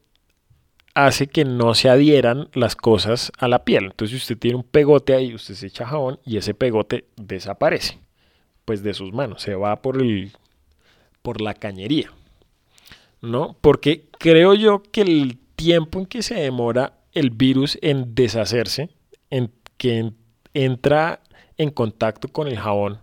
hace 0.94 1.28
que 1.28 1.46
no 1.46 1.74
se 1.74 1.90
adhieran 1.90 2.50
las 2.54 2.76
cosas 2.76 3.32
a 3.38 3.48
la 3.48 3.66
piel. 3.66 3.86
Entonces 3.86 4.22
usted 4.22 4.38
tiene 4.38 4.58
un 4.58 4.64
pegote 4.64 5.14
ahí, 5.14 5.34
usted 5.34 5.56
se 5.56 5.68
echa 5.68 5.88
jabón 5.88 6.20
y 6.26 6.38
ese 6.38 6.54
pegote 6.54 7.06
desaparece. 7.16 8.00
Pues 8.66 8.84
de 8.84 8.94
sus 8.94 9.14
manos, 9.14 9.42
se 9.42 9.56
va 9.56 9.82
por 9.82 10.02
el 10.02 10.32
por 11.22 11.42
la 11.42 11.54
cañería. 11.54 12.12
¿No? 13.26 13.58
Porque 13.62 14.06
creo 14.20 14.54
yo 14.54 14.84
que 14.84 15.02
el 15.02 15.38
tiempo 15.56 16.00
en 16.00 16.06
que 16.06 16.22
se 16.22 16.36
demora 16.36 17.00
el 17.14 17.30
virus 17.32 17.78
en 17.82 18.14
deshacerse, 18.14 18.90
en 19.30 19.52
que 19.78 20.12
entra 20.54 21.22
en 21.58 21.72
contacto 21.72 22.28
con 22.28 22.48
el 22.48 22.60
jabón 22.60 23.00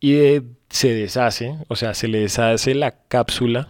y 0.00 0.16
se 0.68 0.92
deshace, 0.92 1.56
o 1.68 1.76
sea, 1.76 1.94
se 1.94 2.08
le 2.08 2.20
deshace 2.20 2.74
la 2.74 2.90
cápsula, 2.90 3.68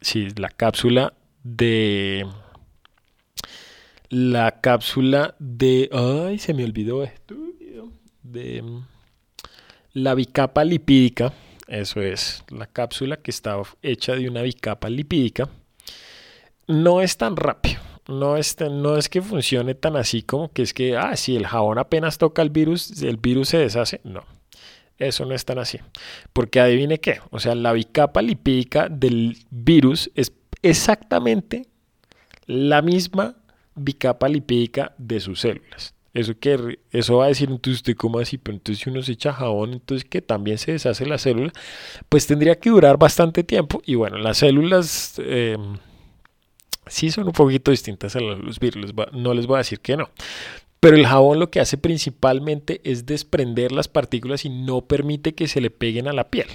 sí, 0.00 0.28
la 0.36 0.50
cápsula 0.50 1.14
de 1.42 2.26
la 4.10 4.60
cápsula 4.60 5.34
de, 5.38 5.88
ay, 5.92 6.38
se 6.38 6.52
me 6.52 6.64
olvidó 6.64 7.04
esto, 7.04 7.36
de 8.22 8.62
la 9.92 10.14
bicapa 10.14 10.64
lipídica, 10.64 11.32
eso 11.70 12.02
es, 12.02 12.44
la 12.48 12.66
cápsula 12.66 13.16
que 13.16 13.30
está 13.30 13.56
hecha 13.80 14.14
de 14.14 14.28
una 14.28 14.42
bicapa 14.42 14.90
lipídica, 14.90 15.48
no 16.66 17.00
es 17.00 17.16
tan 17.16 17.36
rápido. 17.36 17.80
No 18.08 18.36
es, 18.36 18.56
no 18.58 18.96
es 18.96 19.08
que 19.08 19.22
funcione 19.22 19.76
tan 19.76 19.94
así 19.94 20.22
como 20.22 20.52
que 20.52 20.62
es 20.62 20.74
que, 20.74 20.96
ah, 20.96 21.16
si 21.16 21.36
el 21.36 21.46
jabón 21.46 21.78
apenas 21.78 22.18
toca 22.18 22.42
el 22.42 22.50
virus, 22.50 23.02
el 23.02 23.18
virus 23.18 23.50
se 23.50 23.58
deshace. 23.58 24.00
No, 24.02 24.24
eso 24.98 25.24
no 25.26 25.34
es 25.34 25.44
tan 25.44 25.60
así. 25.60 25.78
Porque 26.32 26.58
adivine 26.58 26.98
qué, 26.98 27.20
o 27.30 27.38
sea, 27.38 27.54
la 27.54 27.72
bicapa 27.72 28.20
lipídica 28.20 28.88
del 28.88 29.36
virus 29.50 30.10
es 30.16 30.32
exactamente 30.62 31.66
la 32.46 32.82
misma 32.82 33.36
bicapa 33.76 34.28
lipídica 34.28 34.92
de 34.98 35.20
sus 35.20 35.40
células. 35.40 35.94
Eso, 36.12 36.36
que, 36.38 36.80
eso 36.90 37.18
va 37.18 37.26
a 37.26 37.28
decir, 37.28 37.48
entonces 37.50 37.80
usted 37.80 37.96
cómo 37.96 38.18
así, 38.18 38.36
pero 38.36 38.56
entonces 38.56 38.82
si 38.82 38.90
uno 38.90 39.00
se 39.02 39.12
echa 39.12 39.32
jabón, 39.32 39.72
entonces 39.72 40.08
que 40.08 40.20
también 40.20 40.58
se 40.58 40.72
deshace 40.72 41.06
la 41.06 41.18
célula, 41.18 41.52
pues 42.08 42.26
tendría 42.26 42.58
que 42.58 42.70
durar 42.70 42.98
bastante 42.98 43.44
tiempo. 43.44 43.80
Y 43.86 43.94
bueno, 43.94 44.18
las 44.18 44.38
células 44.38 45.20
eh, 45.24 45.56
sí 46.86 47.10
son 47.10 47.28
un 47.28 47.32
poquito 47.32 47.70
distintas 47.70 48.16
a 48.16 48.20
los 48.20 48.58
virus, 48.58 48.92
no 49.12 49.34
les 49.34 49.46
voy 49.46 49.56
a 49.56 49.58
decir 49.58 49.80
que 49.80 49.96
no. 49.96 50.10
Pero 50.80 50.96
el 50.96 51.06
jabón 51.06 51.38
lo 51.38 51.50
que 51.50 51.60
hace 51.60 51.76
principalmente 51.76 52.80
es 52.84 53.06
desprender 53.06 53.70
las 53.70 53.86
partículas 53.86 54.44
y 54.44 54.48
no 54.48 54.80
permite 54.82 55.34
que 55.34 55.46
se 55.46 55.60
le 55.60 55.70
peguen 55.70 56.08
a 56.08 56.12
la 56.12 56.30
piel. 56.30 56.48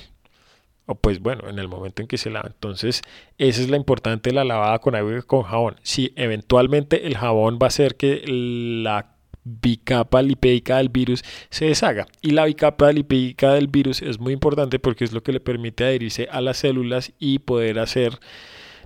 O 0.88 0.96
pues 0.96 1.20
bueno, 1.20 1.48
en 1.50 1.60
el 1.60 1.68
momento 1.68 2.02
en 2.02 2.08
que 2.08 2.18
se 2.18 2.30
lava. 2.30 2.48
Entonces, 2.48 3.02
esa 3.38 3.62
es 3.62 3.70
la 3.70 3.78
importante 3.78 4.30
de 4.30 4.36
la 4.36 4.44
lavada 4.44 4.80
con 4.80 4.96
agua 4.96 5.18
y 5.18 5.22
con 5.22 5.44
jabón. 5.44 5.76
Si 5.84 6.12
eventualmente 6.16 7.08
el 7.08 7.18
jabón 7.18 7.58
va 7.62 7.66
a 7.66 7.70
hacer 7.70 7.96
que 7.96 8.24
la 8.28 9.15
bicapa 9.46 10.22
lipídica 10.22 10.78
del 10.78 10.90
virus 10.90 11.24
se 11.50 11.66
deshaga. 11.66 12.08
Y 12.22 12.32
la 12.32 12.46
bicapa 12.46 12.92
lipídica 12.92 13.54
del 13.54 13.68
virus 13.68 14.02
es 14.02 14.20
muy 14.20 14.34
importante 14.34 14.80
porque 14.80 15.06
es 15.06 15.14
lo 15.14 15.24
que 15.24 15.32
le 15.32 15.40
permite 15.40 15.86
adherirse 15.86 16.28
a 16.30 16.42
las 16.42 16.58
células 16.58 17.14
y 17.20 17.40
poder 17.40 17.80
hacer 17.80 18.20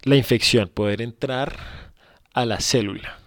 la 0.03 0.15
infección, 0.15 0.69
poder 0.69 1.01
entrar 1.01 1.55
a 2.33 2.45
la 2.45 2.59
célula. 2.59 3.17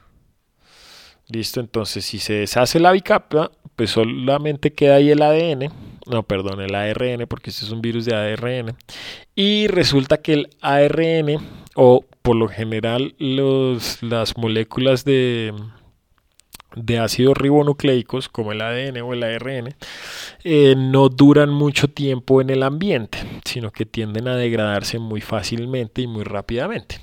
Listo, 1.29 1.61
entonces 1.61 2.05
si 2.05 2.19
se 2.19 2.35
deshace 2.35 2.79
la 2.79 2.93
bicapa, 2.93 3.51
pues 3.75 3.91
solamente 3.91 4.73
queda 4.73 4.97
ahí 4.97 5.11
el 5.11 5.23
ADN, 5.23 5.73
no, 6.07 6.23
perdón, 6.25 6.61
el 6.61 6.75
ARN, 6.75 7.27
porque 7.27 7.51
este 7.51 7.65
es 7.65 7.71
un 7.71 7.81
virus 7.81 8.05
de 8.05 8.15
ARN. 8.15 8.77
Y 9.35 9.67
resulta 9.69 10.19
que 10.19 10.35
el 10.35 10.51
ARN, 10.61 11.39
o 11.75 12.05
por 12.21 12.37
lo 12.37 12.49
general 12.49 13.15
los, 13.19 14.03
las 14.03 14.37
moléculas 14.37 15.05
de, 15.05 15.55
de 16.77 16.99
ácidos 16.99 17.37
ribonucleicos 17.37 18.29
como 18.29 18.53
el 18.53 18.61
ADN 18.61 19.01
o 19.03 19.13
el 19.13 19.23
ARN 19.23 19.75
eh, 20.45 20.75
no 20.77 21.09
duran 21.09 21.51
mucho 21.51 21.89
tiempo 21.89 22.41
en 22.41 22.51
el 22.51 22.63
ambiente, 22.63 23.19
sino 23.45 23.71
que 23.71 23.87
tienden 23.87 24.29
a 24.29 24.37
degradarse 24.37 24.99
muy 24.99 25.21
fácilmente 25.21 26.03
y 26.03 26.07
muy 26.07 26.25
rápidamente. 26.25 27.01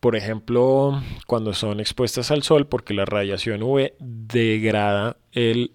por 0.00 0.16
ejemplo, 0.16 1.02
cuando 1.26 1.52
son 1.52 1.80
expuestas 1.80 2.30
al 2.30 2.42
sol, 2.42 2.66
porque 2.66 2.94
la 2.94 3.04
radiación 3.04 3.62
UV 3.62 3.92
degrada, 3.98 5.16
el, 5.32 5.72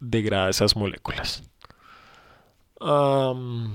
degrada 0.00 0.50
esas 0.50 0.76
moléculas. 0.76 1.42
ay, 2.80 3.68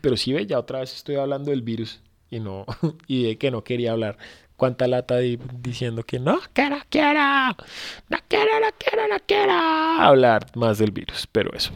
pero 0.00 0.16
si 0.16 0.32
ve, 0.32 0.46
ya 0.46 0.58
otra 0.58 0.80
vez 0.80 0.94
estoy 0.94 1.16
hablando 1.16 1.50
del 1.50 1.62
virus 1.62 2.00
y 2.30 2.40
no 2.40 2.66
y 3.06 3.24
de 3.24 3.38
que 3.38 3.50
no 3.50 3.64
quería 3.64 3.92
hablar 3.92 4.18
cuánta 4.56 4.86
lata 4.86 5.18
diciendo 5.18 6.02
que 6.02 6.18
no 6.18 6.40
quiero, 6.52 6.78
quiero, 6.88 7.20
no 7.20 8.18
quiero, 8.28 8.60
no 8.60 8.68
quiero, 8.78 9.08
no 9.08 9.16
quiero 9.26 9.52
hablar 9.52 10.46
más 10.54 10.78
del 10.78 10.90
virus. 10.90 11.26
Pero 11.30 11.52
eso, 11.54 11.72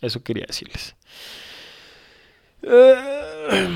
eso 0.00 0.22
quería 0.22 0.44
decirles. 0.46 0.96
Eh, 2.62 3.68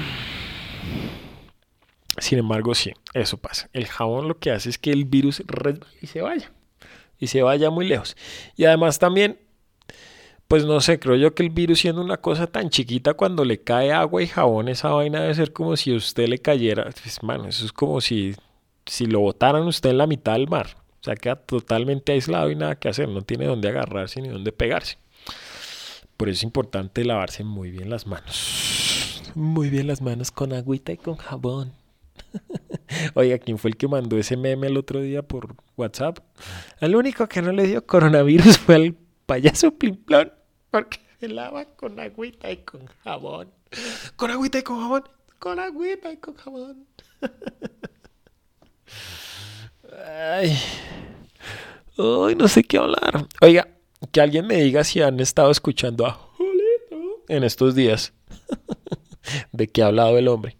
sin 2.19 2.39
embargo, 2.39 2.75
sí, 2.75 2.93
eso 3.15 3.37
pasa. 3.37 3.69
El 3.73 3.87
jabón 3.87 4.29
lo 4.29 4.39
que 4.39 4.51
hace 4.51 4.71
es 4.71 4.79
que 4.79 4.91
el 4.91 5.05
virus 5.05 5.43
y 6.01 6.07
se 6.07 6.23
vaya. 6.23 6.51
Y 7.19 7.29
se 7.29 7.43
vaya 7.43 7.71
muy 7.71 7.87
lejos. 7.87 8.17
Y 8.57 8.65
además 8.65 8.99
también 8.99 9.39
pues 10.49 10.65
no 10.65 10.81
sé, 10.81 11.01
creo 11.01 11.17
yo 11.17 11.35
que 11.35 11.43
el 11.43 11.51
virus 11.51 11.81
siendo 11.81 12.01
una 12.03 12.19
cosa 12.19 12.47
tan 12.47 12.71
chiquita, 12.71 13.15
cuando 13.15 13.45
le 13.45 13.63
cae 13.63 13.93
agua 13.93 14.23
y 14.23 14.29
jabón, 14.29 14.69
esa 14.69 14.91
vaina 14.91 15.21
debe 15.21 15.35
ser 15.35 15.53
como 15.53 15.77
si 15.77 15.93
a 15.93 15.97
usted 15.97 16.29
le 16.29 16.39
cayera, 16.39 16.85
pues, 17.03 17.23
mano, 17.23 17.49
eso 17.49 17.65
es 17.65 17.73
como 17.73 18.01
si, 18.01 18.35
si 18.87 19.07
lo 19.07 19.21
botaran 19.21 19.67
usted 19.67 19.91
en 19.91 19.99
la 19.99 20.07
mitad 20.07 20.33
del 20.33 20.49
mar. 20.49 20.77
O 21.01 21.05
sea, 21.05 21.15
queda 21.15 21.37
totalmente 21.37 22.13
aislado 22.13 22.51
y 22.51 22.57
nada 22.57 22.77
que 22.77 22.89
hacer, 22.89 23.09
no 23.09 23.23
tiene 23.23 23.47
dónde 23.47 23.69
agarrarse 23.69 24.21
ni 24.21 24.29
dónde 24.29 24.53
pegarse. 24.53 24.99
Por 26.17 26.29
eso 26.29 26.39
es 26.39 26.43
importante 26.45 27.05
lavarse 27.05 27.45
muy 27.45 27.71
bien 27.71 27.91
las 27.91 28.07
manos. 28.07 29.23
Muy 29.35 29.69
bien 29.69 29.87
las 29.87 30.01
manos 30.01 30.31
con 30.31 30.53
agüita 30.53 30.93
y 30.93 30.97
con 30.97 31.17
jabón. 31.17 31.73
Oiga, 33.15 33.39
¿quién 33.39 33.59
fue 33.59 33.71
el 33.71 33.77
que 33.77 33.89
mandó 33.89 34.17
ese 34.17 34.37
meme 34.37 34.69
el 34.69 34.77
otro 34.77 35.01
día 35.01 35.23
por 35.23 35.55
WhatsApp? 35.77 36.19
El 36.81 36.97
único 36.97 37.29
que 37.29 37.43
no 37.43 37.53
le 37.53 37.67
dio 37.67 37.87
coronavirus 37.87 38.59
fue 38.59 38.77
el 38.77 38.97
payaso 39.27 39.73
Plimplón, 39.73 40.33
porque 40.71 40.99
se 41.21 41.29
lava 41.29 41.67
con 41.67 42.01
agüita 42.01 42.51
y 42.51 42.59
con 42.59 42.87
jabón. 43.05 43.51
Con 44.17 44.31
agüita 44.31 44.59
y 44.59 44.63
con 44.63 44.81
jabón. 44.81 45.05
Con 45.39 45.61
agüita 45.61 46.13
y 46.13 46.17
con 46.17 46.35
jabón. 46.35 46.87
Ay. 50.05 50.59
Ay, 51.99 52.35
no 52.35 52.49
sé 52.49 52.65
qué 52.65 52.79
hablar. 52.79 53.27
Oiga, 53.41 53.69
que 54.13 54.21
alguien 54.21 54.47
me 54.47 54.57
diga 54.57 54.85
si 54.85 55.03
han 55.03 55.21
estado 55.21 55.51
escuchando 55.51 56.07
a 56.07 56.13
Julito 56.13 57.25
en 57.29 57.45
estos 57.45 57.75
días. 57.75 58.13
de 59.53 59.69
qué 59.69 59.83
ha 59.83 59.87
hablado 59.87 60.19
el 60.19 60.29
hombre. 60.29 60.57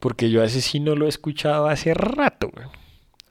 Porque 0.00 0.30
yo 0.30 0.42
a 0.42 0.46
ese 0.46 0.60
sí 0.60 0.80
no 0.80 0.94
lo 0.94 1.06
he 1.06 1.08
escuchado 1.08 1.66
hace 1.68 1.94
rato 1.94 2.50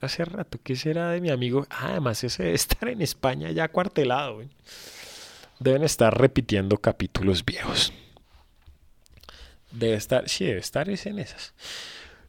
hace 0.00 0.24
rato. 0.24 0.58
¿Qué 0.62 0.76
será 0.76 1.10
de 1.10 1.20
mi 1.20 1.30
amigo? 1.30 1.66
Ah, 1.70 1.88
además, 1.90 2.22
ese 2.24 2.44
debe 2.44 2.54
estar 2.56 2.88
en 2.88 3.02
España 3.02 3.50
ya 3.50 3.68
cuartelado. 3.68 4.42
Deben 5.58 5.84
estar 5.84 6.16
repitiendo 6.18 6.78
capítulos 6.78 7.44
viejos. 7.44 7.92
Debe 9.70 9.94
estar, 9.94 10.28
sí, 10.28 10.44
debe 10.46 10.60
estar 10.60 10.88
es 10.88 11.06
en 11.06 11.18
esas. 11.18 11.54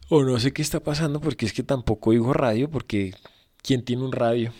O 0.08 0.22
no 0.22 0.38
sé 0.38 0.52
qué 0.52 0.62
está 0.62 0.80
pasando 0.80 1.20
porque 1.20 1.46
es 1.46 1.52
que 1.52 1.62
tampoco 1.62 2.10
oigo 2.10 2.32
radio 2.32 2.70
porque 2.70 3.14
¿quién 3.62 3.84
tiene 3.84 4.04
un 4.04 4.12
radio? 4.12 4.52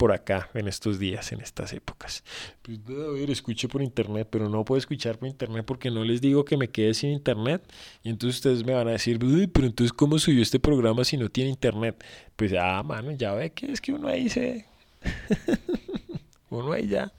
por 0.00 0.12
acá 0.12 0.48
en 0.54 0.66
estos 0.66 0.98
días, 0.98 1.30
en 1.30 1.42
estas 1.42 1.74
épocas. 1.74 2.24
Pues 2.62 2.78
a 2.88 3.12
ver, 3.12 3.30
escuche 3.30 3.68
por 3.68 3.82
internet, 3.82 4.28
pero 4.30 4.48
no 4.48 4.64
puedo 4.64 4.78
escuchar 4.78 5.18
por 5.18 5.28
internet 5.28 5.66
porque 5.66 5.90
no 5.90 6.02
les 6.04 6.22
digo 6.22 6.42
que 6.42 6.56
me 6.56 6.68
quede 6.68 6.94
sin 6.94 7.10
internet. 7.10 7.70
Y 8.02 8.08
entonces 8.08 8.36
ustedes 8.36 8.64
me 8.64 8.72
van 8.72 8.88
a 8.88 8.92
decir, 8.92 9.18
pero 9.52 9.66
entonces 9.66 9.92
¿cómo 9.92 10.18
subió 10.18 10.40
este 10.40 10.58
programa 10.58 11.04
si 11.04 11.18
no 11.18 11.28
tiene 11.28 11.50
internet? 11.50 12.02
Pues 12.34 12.54
ah, 12.58 12.82
mano, 12.82 13.12
ya 13.12 13.34
ve 13.34 13.52
que 13.52 13.70
es 13.70 13.82
que 13.82 13.92
uno 13.92 14.08
ahí 14.08 14.30
se... 14.30 14.64
uno 16.48 16.72
ahí 16.72 16.88
ya... 16.88 17.12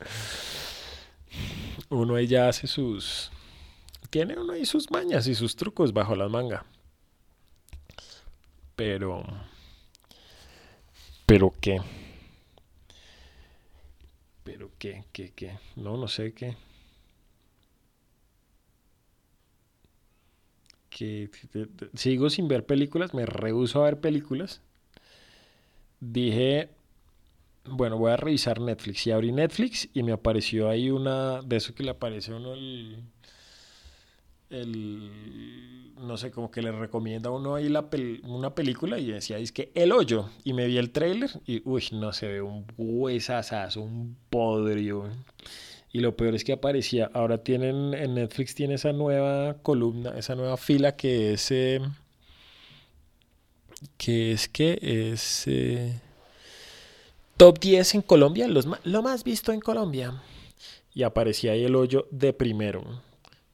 Uno 1.90 2.16
ahí 2.16 2.26
ya 2.26 2.50
hace 2.50 2.66
sus... 2.66 3.32
Tiene 4.10 4.40
uno 4.40 4.54
ahí 4.54 4.66
sus 4.66 4.90
mañas 4.90 5.28
y 5.28 5.36
sus 5.36 5.56
trucos 5.56 5.94
bajo 5.94 6.16
la 6.16 6.28
manga. 6.30 6.66
Pero... 8.82 9.24
Pero 11.28 11.54
qué. 11.62 11.80
Pero 14.44 14.72
qué, 14.80 15.04
qué, 15.12 15.34
qué. 15.36 15.60
No, 15.76 15.98
no 15.98 16.08
sé 16.08 16.34
qué. 16.34 16.58
Que, 20.90 21.30
sigo 21.94 22.32
sin 22.32 22.48
ver 22.48 22.66
películas, 22.66 23.14
me 23.14 23.28
rehuso 23.28 23.82
a 23.82 23.86
ver 23.86 24.00
películas. 24.00 24.62
Dije, 26.00 26.70
bueno, 27.66 28.00
voy 28.00 28.14
a 28.14 28.18
revisar 28.18 28.60
Netflix. 28.60 29.06
Y 29.06 29.12
abrí 29.12 29.32
Netflix 29.32 29.90
y 29.94 30.02
me 30.02 30.12
apareció 30.12 30.70
ahí 30.70 30.90
una, 30.90 31.44
de 31.44 31.58
eso 31.58 31.76
que 31.76 31.84
le 31.84 31.92
aparece 31.92 32.34
uno 32.34 32.56
el, 32.56 33.04
el, 34.52 35.92
no 36.02 36.18
sé, 36.18 36.32
como 36.32 36.52
que 36.52 36.62
le 36.62 36.72
recomienda 36.72 37.30
a 37.30 37.34
uno 37.34 37.56
ahí 37.56 37.72
una 38.24 38.56
película 38.56 38.98
y 38.98 39.12
decía, 39.12 39.38
es 39.38 39.52
que 39.52 39.72
El 39.76 39.92
Hoyo. 39.92 40.30
Y 40.44 40.54
me 40.54 40.68
vi 40.68 40.78
el 40.78 40.92
trailer 40.92 41.30
y, 41.46 41.62
uy, 41.66 41.84
no 41.92 42.12
se 42.12 42.28
ve 42.28 42.42
un 42.42 42.66
huesazazo, 42.78 43.82
un 43.82 44.18
podrio. 44.30 45.10
Y 45.94 46.00
lo 46.00 46.16
peor 46.16 46.36
es 46.36 46.44
que 46.44 46.54
aparecía, 46.54 47.12
ahora 47.14 47.40
tienen, 47.44 47.94
en 47.94 48.16
Netflix 48.16 48.56
tiene 48.56 48.76
esa 48.76 48.94
nueva 48.94 49.58
columna, 49.62 50.18
esa 50.18 50.36
nueva 50.36 50.58
fila 50.58 50.96
que 50.96 51.34
es, 51.34 51.52
eh, 51.52 51.82
que 53.98 54.32
es 54.32 54.48
que 54.48 54.80
es 54.82 55.48
eh, 55.48 56.00
top 57.38 57.60
10 57.60 57.96
en 57.96 58.02
Colombia, 58.02 58.48
los, 58.48 58.68
lo 58.86 59.02
más 59.02 59.24
visto 59.24 59.52
en 59.52 59.60
Colombia. 59.60 60.22
Y 60.94 61.04
aparecía 61.04 61.52
ahí 61.52 61.64
el 61.66 61.76
hoyo 61.76 62.08
de 62.12 62.34
primero. 62.34 62.84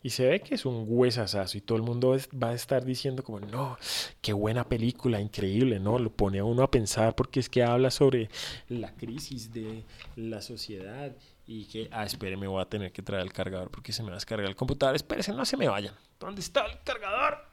Y 0.03 0.11
se 0.11 0.27
ve 0.27 0.39
que 0.39 0.55
es 0.55 0.65
un 0.65 0.85
huesazazo 0.87 1.57
y 1.57 1.61
todo 1.61 1.77
el 1.77 1.83
mundo 1.83 2.15
va 2.41 2.49
a 2.49 2.53
estar 2.53 2.85
diciendo 2.85 3.23
como, 3.23 3.39
no, 3.39 3.77
qué 4.21 4.31
buena 4.31 4.63
película, 4.63 5.19
increíble, 5.19 5.79
¿no? 5.79 5.97
Lo 5.97 6.11
pone 6.11 6.39
a 6.39 6.43
uno 6.43 6.63
a 6.63 6.71
pensar 6.71 7.15
porque 7.15 7.39
es 7.39 7.49
que 7.49 7.63
habla 7.63 7.89
sobre 7.89 8.29
la 8.69 8.93
crisis 8.93 9.51
de 9.51 9.83
la 10.15 10.41
sociedad 10.41 11.11
y 11.47 11.65
que, 11.65 11.89
ah, 11.91 12.05
espere, 12.05 12.37
me 12.37 12.47
voy 12.47 12.61
a 12.61 12.65
tener 12.65 12.91
que 12.91 13.01
traer 13.01 13.23
el 13.23 13.33
cargador 13.33 13.71
porque 13.71 13.91
se 13.91 14.03
me 14.03 14.09
va 14.09 14.15
a 14.15 14.17
descargar 14.17 14.47
el 14.47 14.55
computador. 14.55 14.95
Espérese, 14.95 15.33
no 15.33 15.45
se 15.45 15.57
me 15.57 15.67
vayan. 15.67 15.95
¿Dónde 16.19 16.41
está 16.41 16.65
el 16.65 16.77
cargador? 16.83 17.45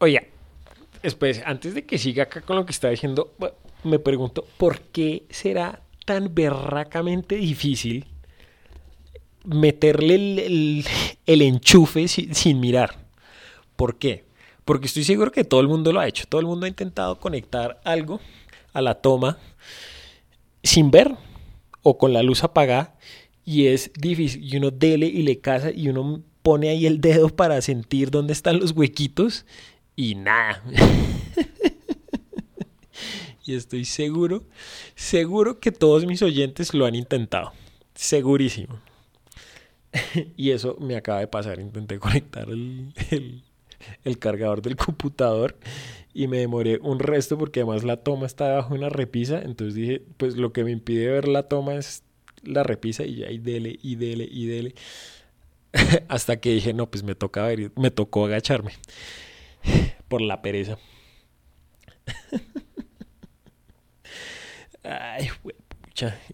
Oye, 0.00 0.30
espérese, 1.02 1.42
antes 1.44 1.74
de 1.74 1.84
que 1.84 1.98
siga 1.98 2.24
acá 2.24 2.40
con 2.42 2.56
lo 2.56 2.64
que 2.64 2.72
está 2.72 2.88
diciendo, 2.88 3.34
me 3.82 3.98
pregunto, 3.98 4.46
¿por 4.56 4.80
qué 4.80 5.24
será 5.30 5.82
tan 6.04 6.34
berracamente 6.34 7.34
difícil? 7.36 8.06
Meterle 9.48 10.46
el, 10.46 11.42
enchufe 11.42 12.08
sin, 12.08 12.60
mirar. 12.60 12.96
¿Por 13.76 13.98
qué? 13.98 14.24
Porque 14.64 14.86
estoy 14.86 15.04
seguro 15.04 15.32
que 15.32 15.44
todo 15.44 15.60
el 15.60 15.68
mundo 15.68 15.92
lo 15.92 16.00
ha 16.00 16.06
hecho. 16.06 16.24
Todo 16.28 16.40
el 16.40 16.46
mundo 16.46 16.66
ha 16.66 16.68
intentado 16.68 17.18
conectar 17.18 17.80
algo 17.84 18.20
a 18.72 18.82
la 18.82 18.96
toma 18.96 19.38
sin 20.62 20.90
ver 20.90 21.14
o 21.82 21.96
con 21.96 22.12
la 22.12 22.22
luz 22.22 22.44
apagada 22.44 22.98
y 23.44 23.68
es 23.68 23.90
difícil. 23.94 24.44
Y 24.44 24.56
uno 24.58 24.70
dele 24.70 25.06
y 25.06 25.22
le 25.22 25.40
casa 25.40 25.70
y 25.70 25.88
uno 25.88 26.22
pone 26.42 26.68
ahí 26.68 26.86
el 26.86 27.00
dedo 27.00 27.28
para 27.28 27.60
sentir 27.62 28.10
dónde 28.10 28.32
están 28.32 28.58
los 28.58 28.72
huequitos 28.72 29.46
y 29.96 30.14
nada. 30.14 30.62
y 33.46 33.54
estoy 33.54 33.86
seguro, 33.86 34.44
seguro 34.94 35.60
que 35.60 35.72
todos 35.72 36.04
mis 36.04 36.20
oyentes 36.20 36.74
lo 36.74 36.84
han 36.84 36.94
intentado. 36.94 37.52
Segurísimo. 37.94 38.78
y 40.36 40.50
eso 40.50 40.76
me 40.80 40.96
acaba 40.96 41.20
de 41.20 41.28
pasar. 41.28 41.60
Intenté 41.60 41.98
conectar 41.98 42.48
el, 42.48 43.42
cargador 44.18 44.62
del 44.62 44.76
computador 44.76 45.56
y 46.12 46.26
me 46.26 46.38
demoré 46.38 46.78
un 46.82 46.98
resto 46.98 47.38
porque 47.38 47.60
además 47.60 47.84
la 47.84 47.98
toma 47.98 48.26
está 48.26 48.48
debajo 48.48 48.74
de 48.74 48.80
una 48.80 48.88
repisa. 48.88 49.40
Entonces 49.40 49.74
dije, 49.74 50.02
pues 50.16 50.36
lo 50.36 50.52
que 50.52 50.64
me 50.64 50.72
impide 50.72 51.08
ver 51.08 51.28
la 51.28 51.44
toma 51.44 51.74
es 51.74 52.02
la 52.42 52.62
repisa 52.62 53.04
y 53.04 53.24
ahí 53.24 53.38
dele 53.38 53.78
y 53.82 53.96
dele 53.96 54.28
y 54.30 54.46
dele. 54.46 54.74
Hasta 56.08 56.40
que 56.40 56.50
dije, 56.54 56.72
no, 56.72 56.90
pues 56.90 57.02
me 57.04 57.14
toca 57.14 57.44
ver, 57.44 57.72
me 57.76 57.90
tocó 57.90 58.26
agacharme 58.26 58.72
por 60.08 60.20
la 60.20 60.42
pereza. 60.42 60.78
Ay, 64.82 65.28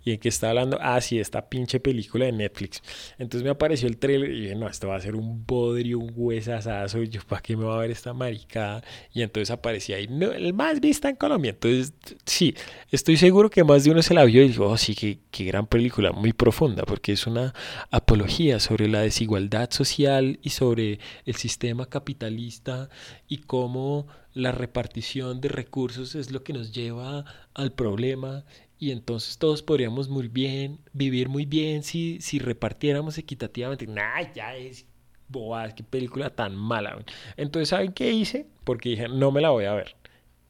¿Y 0.04 0.12
en 0.12 0.18
qué 0.18 0.28
está 0.28 0.50
hablando? 0.50 0.78
Ah, 0.80 1.00
sí, 1.00 1.18
esta 1.18 1.48
pinche 1.48 1.80
película 1.80 2.26
de 2.26 2.32
Netflix. 2.32 2.82
Entonces 3.18 3.44
me 3.44 3.50
apareció 3.50 3.88
el 3.88 3.96
trailer 3.98 4.30
y 4.30 4.40
dije, 4.42 4.54
no, 4.54 4.68
esto 4.68 4.88
va 4.88 4.96
a 4.96 5.00
ser 5.00 5.14
un 5.14 5.44
bodrio, 5.46 5.98
un 5.98 6.12
huesazazo. 6.14 7.02
Yo, 7.02 7.20
¿para 7.22 7.42
qué 7.42 7.56
me 7.56 7.64
va 7.64 7.76
a 7.76 7.80
ver 7.80 7.90
esta 7.90 8.12
maricada? 8.12 8.82
Y 9.12 9.22
entonces 9.22 9.50
aparecía 9.50 9.96
ahí, 9.96 10.08
el 10.08 10.52
más 10.54 10.80
vista 10.80 11.08
en 11.08 11.16
Colombia. 11.16 11.50
Entonces, 11.50 11.94
sí, 12.24 12.54
estoy 12.90 13.16
seguro 13.16 13.50
que 13.50 13.64
más 13.64 13.84
de 13.84 13.90
uno 13.90 14.02
se 14.02 14.14
la 14.14 14.24
vio 14.24 14.42
y 14.42 14.48
dijo, 14.48 14.66
oh, 14.66 14.76
sí, 14.76 14.94
qué, 14.94 15.18
qué 15.30 15.44
gran 15.44 15.66
película, 15.66 16.12
muy 16.12 16.32
profunda, 16.32 16.84
porque 16.84 17.12
es 17.12 17.26
una 17.26 17.54
apología 17.90 18.60
sobre 18.60 18.88
la 18.88 19.00
desigualdad 19.00 19.70
social 19.70 20.38
y 20.42 20.50
sobre 20.50 20.98
el 21.24 21.34
sistema 21.36 21.86
capitalista 21.86 22.88
y 23.28 23.38
cómo 23.38 24.06
la 24.34 24.50
repartición 24.50 25.40
de 25.40 25.48
recursos 25.48 26.16
es 26.16 26.32
lo 26.32 26.42
que 26.42 26.52
nos 26.52 26.72
lleva 26.72 27.24
al 27.54 27.72
problema 27.72 28.44
y 28.84 28.90
entonces 28.90 29.38
todos 29.38 29.62
podríamos 29.62 30.10
muy 30.10 30.28
bien, 30.28 30.78
vivir 30.92 31.30
muy 31.30 31.46
bien 31.46 31.82
si, 31.82 32.20
si 32.20 32.38
repartiéramos 32.38 33.16
equitativamente. 33.16 33.86
Nah, 33.86 34.30
ya 34.34 34.54
es 34.56 34.84
bobada, 35.26 35.74
qué 35.74 35.82
película 35.82 36.28
tan 36.28 36.54
mala. 36.54 37.02
Entonces, 37.38 37.70
¿saben 37.70 37.94
qué 37.94 38.12
hice? 38.12 38.46
Porque 38.62 38.90
dije, 38.90 39.08
no 39.08 39.32
me 39.32 39.40
la 39.40 39.48
voy 39.48 39.64
a 39.64 39.72
ver. 39.72 39.96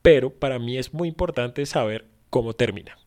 Pero 0.03 0.31
para 0.31 0.59
mí 0.59 0.77
es 0.77 0.93
muy 0.93 1.07
importante 1.07 1.65
saber 1.65 2.07
cómo 2.29 2.55
termina. 2.55 2.99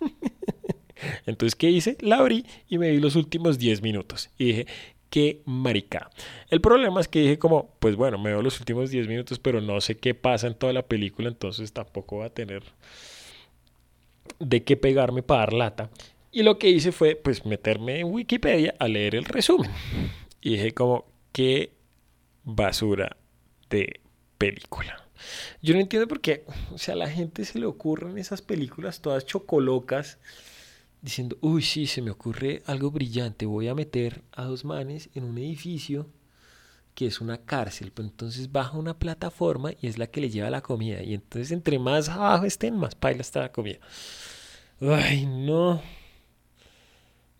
Entonces, 1.26 1.54
¿qué 1.56 1.68
hice? 1.68 1.98
La 2.00 2.16
abrí 2.16 2.46
y 2.66 2.78
me 2.78 2.90
vi 2.90 3.00
los 3.00 3.16
últimos 3.16 3.58
10 3.58 3.82
minutos. 3.82 4.30
Y 4.38 4.46
dije, 4.46 4.66
qué 5.10 5.42
marica. 5.44 6.08
El 6.48 6.62
problema 6.62 7.02
es 7.02 7.08
que 7.08 7.20
dije 7.20 7.38
como, 7.38 7.74
pues 7.80 7.96
bueno, 7.96 8.16
me 8.16 8.30
veo 8.30 8.40
los 8.40 8.58
últimos 8.60 8.90
10 8.90 9.08
minutos, 9.08 9.38
pero 9.38 9.60
no 9.60 9.78
sé 9.82 9.98
qué 9.98 10.14
pasa 10.14 10.46
en 10.46 10.54
toda 10.54 10.72
la 10.72 10.86
película, 10.86 11.28
entonces 11.28 11.74
tampoco 11.74 12.20
va 12.20 12.26
a 12.26 12.30
tener 12.30 12.62
de 14.38 14.64
qué 14.64 14.76
pegarme 14.76 15.22
para 15.22 15.40
dar 15.40 15.52
lata. 15.52 15.90
Y 16.32 16.42
lo 16.42 16.58
que 16.58 16.68
hice 16.68 16.92
fue 16.92 17.16
pues 17.16 17.46
meterme 17.46 18.00
en 18.00 18.12
Wikipedia 18.12 18.74
a 18.78 18.88
leer 18.88 19.14
el 19.14 19.24
resumen. 19.24 19.70
Y 20.40 20.50
dije 20.50 20.74
como, 20.74 21.06
qué 21.32 21.72
basura 22.44 23.16
de 23.70 24.00
película. 24.36 25.08
Yo 25.62 25.74
no 25.74 25.80
entiendo 25.80 26.08
por 26.08 26.20
qué, 26.20 26.44
o 26.72 26.78
sea, 26.78 26.94
a 26.94 26.98
la 26.98 27.08
gente 27.08 27.44
se 27.44 27.58
le 27.58 27.66
ocurren 27.66 28.18
esas 28.18 28.42
películas 28.42 29.00
todas 29.00 29.24
chocolocas 29.24 30.18
diciendo, 31.00 31.38
uy, 31.40 31.62
sí, 31.62 31.86
se 31.86 32.02
me 32.02 32.10
ocurre 32.10 32.62
algo 32.66 32.90
brillante, 32.90 33.46
voy 33.46 33.68
a 33.68 33.74
meter 33.74 34.22
a 34.32 34.44
dos 34.44 34.64
manes 34.64 35.10
en 35.14 35.24
un 35.24 35.38
edificio 35.38 36.06
que 36.94 37.06
es 37.06 37.20
una 37.20 37.38
cárcel, 37.38 37.92
pues 37.92 38.08
entonces 38.08 38.52
baja 38.52 38.78
una 38.78 38.98
plataforma 38.98 39.72
y 39.80 39.88
es 39.88 39.98
la 39.98 40.06
que 40.06 40.20
le 40.20 40.30
lleva 40.30 40.50
la 40.50 40.62
comida. 40.62 41.02
Y 41.02 41.14
entonces 41.14 41.50
entre 41.50 41.78
más 41.78 42.08
abajo 42.08 42.44
estén, 42.44 42.76
más 42.76 42.94
paila 42.94 43.20
está 43.20 43.40
la 43.40 43.52
comida. 43.52 43.78
Ay, 44.80 45.26
no. 45.26 45.82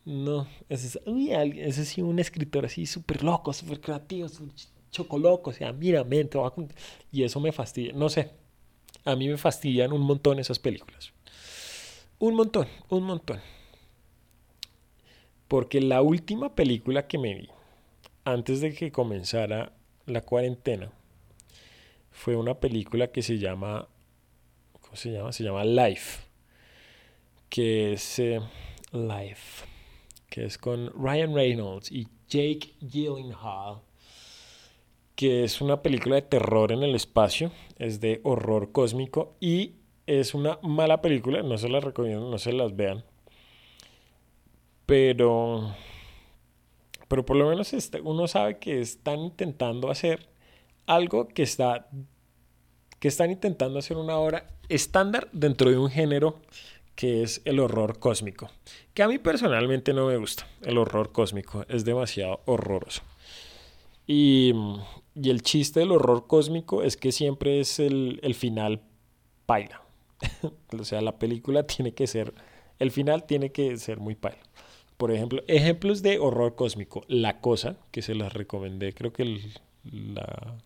No, 0.05 0.47
ese 0.69 1.01
es, 1.07 1.89
sí 1.89 2.03
un 2.03 2.19
escritor 2.19 2.67
así 2.67 2.85
súper 2.85 3.25
loco, 3.25 3.55
súper 3.55 3.81
creativo, 3.81 4.29
chocoloco, 4.91 5.51
o 5.51 5.53
sea, 5.53 5.73
mira, 5.73 6.05
mente, 6.05 6.39
y 7.11 7.23
eso 7.23 7.41
me 7.41 7.53
fastidia, 7.53 7.95
no 7.95 8.11
sé, 8.11 8.31
a 9.05 9.17
mí 9.17 9.29
me 9.29 9.39
fastidian 9.39 9.93
un 9.93 10.03
montón 10.03 10.39
esas 10.39 10.59
películas. 10.59 11.13
Un 12.19 12.35
montón, 12.35 12.69
un 12.91 13.05
montón. 13.05 13.41
Porque 15.49 15.81
la 15.81 16.03
última 16.03 16.55
película 16.55 17.07
que 17.07 17.19
me 17.19 17.35
vi, 17.35 17.49
antes 18.25 18.61
de 18.61 18.75
que 18.75 18.91
comenzara 18.91 19.73
la 20.07 20.23
cuarentena, 20.23 20.91
fue 22.11 22.37
una 22.37 22.55
película 22.55 23.09
que 23.09 23.23
se 23.23 23.39
llama, 23.39 23.89
¿cómo 24.81 24.97
se 24.97 25.13
llama? 25.13 25.33
Se 25.33 25.45
llama 25.45 25.65
Life, 25.65 26.21
que 27.49 27.93
es 27.93 28.19
eh, 28.19 28.41
Life, 28.93 29.67
que 30.31 30.45
es 30.45 30.59
con 30.59 30.91
Ryan 30.95 31.35
Reynolds 31.35 31.91
y 31.91 32.09
Jake 32.29 32.75
Gyllenhaal, 32.81 33.81
que 35.17 35.45
es 35.45 35.61
una 35.61 35.83
película 35.83 36.17
de 36.17 36.23
terror 36.23 36.73
en 36.73 36.83
el 36.83 36.95
espacio, 36.95 37.53
es 37.79 38.01
de 38.01 38.21
horror 38.25 38.73
cósmico 38.73 39.37
y 39.41 39.77
es 40.07 40.35
una 40.35 40.59
mala 40.63 41.01
película, 41.01 41.43
no 41.43 41.59
se 41.59 41.69
las 41.69 41.85
recomiendo, 41.85 42.31
no 42.31 42.39
se 42.39 42.53
las 42.53 42.77
vean. 42.77 43.05
Pero, 44.87 45.75
pero 47.09 47.25
por 47.25 47.37
lo 47.37 47.49
menos 47.49 47.73
este, 47.73 48.01
uno 48.01 48.27
sabe 48.29 48.59
que 48.59 48.81
están 48.81 49.21
intentando 49.21 49.91
hacer 49.91 50.29
algo 50.87 51.29
que 51.29 51.43
está 51.43 51.89
que 53.01 53.09
están 53.09 53.31
intentando 53.31 53.79
hacer 53.79 53.99
una 53.99 54.17
obra 54.17 54.47
estándar 54.69 55.29
dentro 55.33 55.71
de 55.71 55.77
un 55.77 55.91
género 55.91 56.41
que 56.95 57.23
es 57.23 57.43
el 57.45 57.61
horror 57.61 57.99
cósmico, 57.99 58.51
que 58.95 59.03
a 59.03 59.09
mí 59.09 59.19
personalmente 59.19 59.93
no 59.93 60.07
me 60.07 60.17
gusta. 60.17 60.47
El 60.63 60.79
horror 60.79 61.13
cósmico 61.13 61.65
es 61.69 61.85
demasiado 61.85 62.41
horroroso. 62.47 63.03
Y, 64.07 64.55
y 65.15 65.31
el 65.31 65.43
chiste 65.43 65.81
del 65.81 65.93
horror 65.93 66.27
cósmico 66.27 66.83
es 66.83 66.97
que 66.97 67.13
siempre 67.13 67.61
es 67.61 67.79
el, 67.81 68.21
el 68.23 68.35
final 68.35 68.83
paila. 69.47 69.83
o 70.79 70.85
sea, 70.85 71.01
la 71.01 71.19
película 71.19 71.63
tiene 71.67 71.93
que 71.93 72.07
ser, 72.07 72.35
el 72.79 72.91
final 72.91 73.25
tiene 73.27 73.51
que 73.51 73.77
ser 73.77 73.99
muy 73.99 74.15
paila. 74.15 74.43
Por 75.05 75.13
ejemplo, 75.13 75.43
ejemplos 75.49 76.01
de 76.01 76.19
horror 76.19 76.55
cósmico. 76.55 77.05
La 77.09 77.43
cosa, 77.43 77.77
que 77.91 78.01
se 78.01 78.15
las 78.15 78.33
recomendé, 78.33 78.95
creo 78.95 79.13
que 79.13 79.25
el, 79.25 79.53
la, 79.93 80.57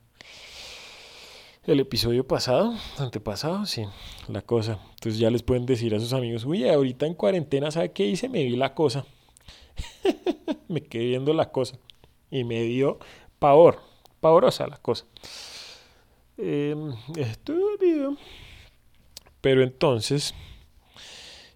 el 1.64 1.80
episodio 1.80 2.24
pasado, 2.24 2.72
antepasado, 2.98 3.66
sí, 3.66 3.82
la 4.28 4.42
cosa. 4.42 4.78
Entonces 4.90 5.18
ya 5.18 5.28
les 5.32 5.42
pueden 5.42 5.66
decir 5.66 5.92
a 5.92 5.98
sus 5.98 6.12
amigos, 6.12 6.44
uy, 6.44 6.68
ahorita 6.68 7.04
en 7.04 7.14
cuarentena, 7.14 7.72
¿sabe 7.72 7.90
qué 7.90 8.06
hice? 8.06 8.28
Me 8.28 8.44
vi 8.44 8.54
la 8.54 8.74
cosa. 8.74 9.06
me 10.68 10.82
quedé 10.82 11.06
viendo 11.06 11.34
la 11.34 11.50
cosa. 11.50 11.76
Y 12.30 12.44
me 12.44 12.62
dio 12.62 13.00
pavor, 13.40 13.80
pavorosa 14.20 14.68
la 14.68 14.76
cosa. 14.76 15.04
Eh, 16.36 16.76
estúpido. 17.16 18.16
Pero 19.40 19.64
entonces, 19.64 20.32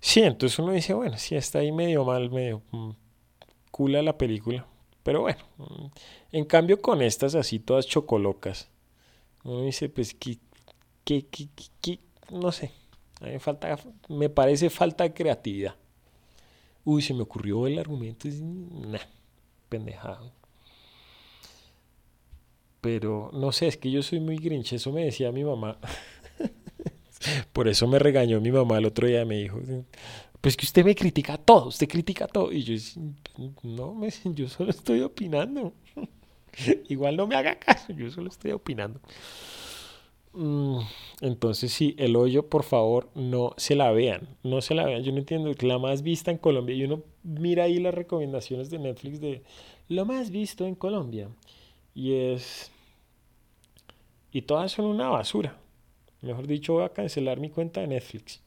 sí, 0.03 0.21
entonces 0.21 0.59
uno 0.59 0.73
dice, 0.73 0.93
bueno, 0.93 1.17
sí 1.17 1.35
está 1.35 1.61
ahí 1.61 1.73
medio 1.73 2.05
mal, 2.05 2.31
medio 2.31 2.61
mm, 2.73 2.91
cula 3.71 4.03
la 4.03 4.19
película. 4.19 4.67
Pero 5.03 5.23
bueno, 5.23 5.41
mm, 5.57 5.87
en 6.33 6.45
cambio 6.45 6.83
con 6.83 7.01
estas 7.01 7.35
así 7.35 7.59
todas 7.59 7.87
chocolocas 7.87 8.69
uno 9.45 9.63
dice, 9.63 9.89
pues, 9.89 10.15
¿qué, 10.15 10.39
qué, 11.05 11.27
qué, 11.81 11.99
no 12.31 12.53
sé. 12.53 12.71
Me, 14.09 14.29
parece 14.29 14.71
falta 14.71 15.05
de 15.05 15.13
creatividad. 15.13 15.77
Uy, 16.85 17.03
se 17.03 17.15
me 17.15 17.23
ocurrió 17.23 17.67
el 17.67 17.79
argumento. 17.79 18.29
Nah, 18.29 18.99
pendejado. 19.69 20.33
Pero 22.81 23.31
no 23.33 23.53
sé, 23.53 23.69
es 23.69 23.77
que 23.77 23.91
yo 23.91 24.03
soy 24.03 24.19
muy 24.19 24.37
grinch. 24.37 24.73
Eso 24.73 24.91
me 24.93 25.05
decía 25.05 25.31
mi 25.31 25.45
mamá. 25.45 25.79
Por 27.53 27.69
eso 27.69 27.87
me 27.87 27.99
regañó 27.99 28.41
mi 28.41 28.51
mamá 28.51 28.79
el 28.79 28.87
otro 28.87 29.07
día. 29.07 29.25
Me 29.25 29.37
dijo: 29.37 29.61
Pues 30.41 30.57
que 30.57 30.67
usted 30.67 30.85
me 30.85 30.95
critica 30.95 31.37
todo, 31.37 31.69
usted 31.69 31.89
critica 31.89 32.27
todo. 32.27 32.53
Y 32.53 32.63
yo, 32.63 32.75
no, 33.63 34.01
yo 34.25 34.49
solo 34.49 34.71
estoy 34.71 35.01
opinando. 35.01 35.73
Igual 36.89 37.17
no 37.17 37.27
me 37.27 37.37
haga 37.37 37.59
caso, 37.59 37.93
yo 37.93 38.11
solo 38.11 38.29
estoy 38.29 38.53
opinando. 38.53 39.01
Mm, 40.35 40.79
entonces 41.21 41.73
sí, 41.73 41.95
el 41.99 42.17
hoyo, 42.17 42.49
por 42.49 42.63
favor, 42.63 43.11
no 43.15 43.53
se 43.59 43.75
la 43.75 43.91
vean, 43.93 44.29
no 44.43 44.61
se 44.63 44.75
la 44.75 44.85
vean. 44.85 45.03
Yo 45.03 45.13
no 45.13 45.19
entiendo, 45.19 45.53
la 45.61 45.79
más 45.79 46.03
vista 46.03 46.31
en 46.31 46.39
Colombia, 46.39 46.75
y 46.75 46.85
uno 46.85 47.03
mira 47.23 47.65
ahí 47.65 47.79
las 47.79 47.95
recomendaciones 47.95 48.71
de 48.71 48.79
Netflix 48.79 49.21
de 49.21 49.43
lo 49.89 50.07
más 50.07 50.31
visto 50.31 50.67
en 50.67 50.75
Colombia. 50.75 51.29
Y 51.95 52.15
es... 52.15 52.71
Y 54.33 54.43
todas 54.43 54.73
son 54.73 54.87
una 54.87 55.11
basura. 55.11 55.59
Mejor 56.23 56.47
dicho, 56.47 56.75
voy 56.75 56.85
a 56.85 56.93
cancelar 56.93 57.41
mi 57.41 57.51
cuenta 57.51 57.81
de 57.81 57.89
Netflix. 57.89 58.41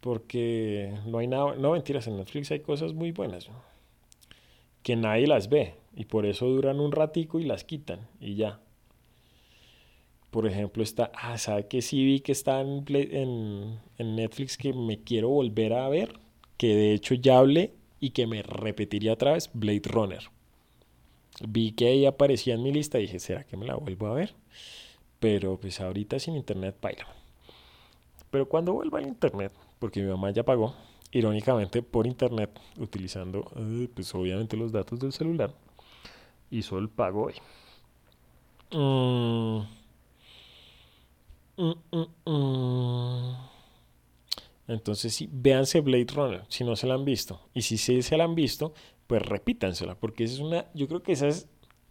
Porque 0.00 0.94
no 1.06 1.18
hay 1.18 1.26
nada, 1.26 1.54
no 1.56 1.72
mentiras, 1.72 2.06
en 2.06 2.16
Netflix 2.16 2.50
hay 2.50 2.60
cosas 2.60 2.92
muy 2.92 3.12
buenas. 3.12 3.48
Que 4.82 4.96
nadie 4.96 5.26
las 5.26 5.48
ve. 5.48 5.74
Y 5.96 6.04
por 6.04 6.26
eso 6.26 6.46
duran 6.46 6.80
un 6.80 6.92
ratico 6.92 7.40
y 7.40 7.44
las 7.44 7.64
quitan 7.64 8.06
y 8.20 8.36
ya. 8.36 8.60
Por 10.30 10.46
ejemplo, 10.46 10.82
está, 10.82 11.10
ah, 11.14 11.38
¿sabe 11.38 11.66
que 11.66 11.82
sí 11.82 12.04
vi 12.04 12.20
que 12.20 12.32
está 12.32 12.60
en, 12.60 12.84
en, 13.98 14.16
Netflix 14.16 14.56
que 14.56 14.72
me 14.72 15.02
quiero 15.02 15.28
volver 15.28 15.72
a 15.72 15.88
ver? 15.88 16.20
Que 16.56 16.76
de 16.76 16.94
hecho 16.94 17.14
ya 17.14 17.38
hablé 17.38 17.72
y 17.98 18.10
que 18.10 18.28
me 18.28 18.42
repetiría 18.42 19.14
otra 19.14 19.32
vez, 19.32 19.50
Blade 19.52 19.82
Runner. 19.84 20.22
Vi 21.48 21.72
que 21.72 21.88
ahí 21.88 22.06
aparecía 22.06 22.54
en 22.54 22.62
mi 22.62 22.72
lista 22.72 22.98
y 22.98 23.02
dije, 23.02 23.18
¿será 23.18 23.44
que 23.44 23.56
me 23.56 23.66
la 23.66 23.74
vuelvo 23.74 24.06
a 24.06 24.14
ver? 24.14 24.34
Pero 25.20 25.58
pues 25.58 25.80
ahorita 25.80 26.18
sin 26.18 26.36
internet 26.36 26.76
baila. 26.80 27.06
Pero 28.30 28.48
cuando 28.48 28.72
vuelva 28.74 28.98
al 28.98 29.06
internet, 29.06 29.52
porque 29.78 30.00
mi 30.02 30.08
mamá 30.08 30.30
ya 30.30 30.44
pagó, 30.44 30.74
irónicamente 31.12 31.82
por 31.82 32.06
internet, 32.06 32.50
utilizando 32.78 33.50
eh, 33.56 33.88
pues 33.94 34.14
obviamente 34.14 34.56
los 34.56 34.72
datos 34.72 35.00
del 35.00 35.12
celular, 35.12 35.52
hizo 36.50 36.78
el 36.78 36.88
pago 36.88 37.24
hoy. 37.26 37.34
Mm. 38.72 39.62
Mm, 41.56 41.74
mm, 42.24 43.34
Entonces, 44.68 45.14
sí, 45.14 45.28
véanse 45.30 45.80
Blade 45.80 46.06
Runner 46.14 46.44
si 46.48 46.64
no 46.64 46.76
se 46.76 46.86
la 46.86 46.94
han 46.94 47.04
visto. 47.04 47.40
Y 47.54 47.62
si 47.62 47.76
sí 47.76 48.02
se 48.02 48.16
la 48.16 48.24
han 48.24 48.34
visto, 48.34 48.72
pues 49.06 49.22
repítansela, 49.22 49.94
porque 49.96 50.24
esa 50.24 50.34
es 50.34 50.40
una. 50.40 50.66
Yo 50.74 50.88
creo 50.88 51.02
que 51.02 51.12
esa 51.12 51.28
es. 51.28 51.48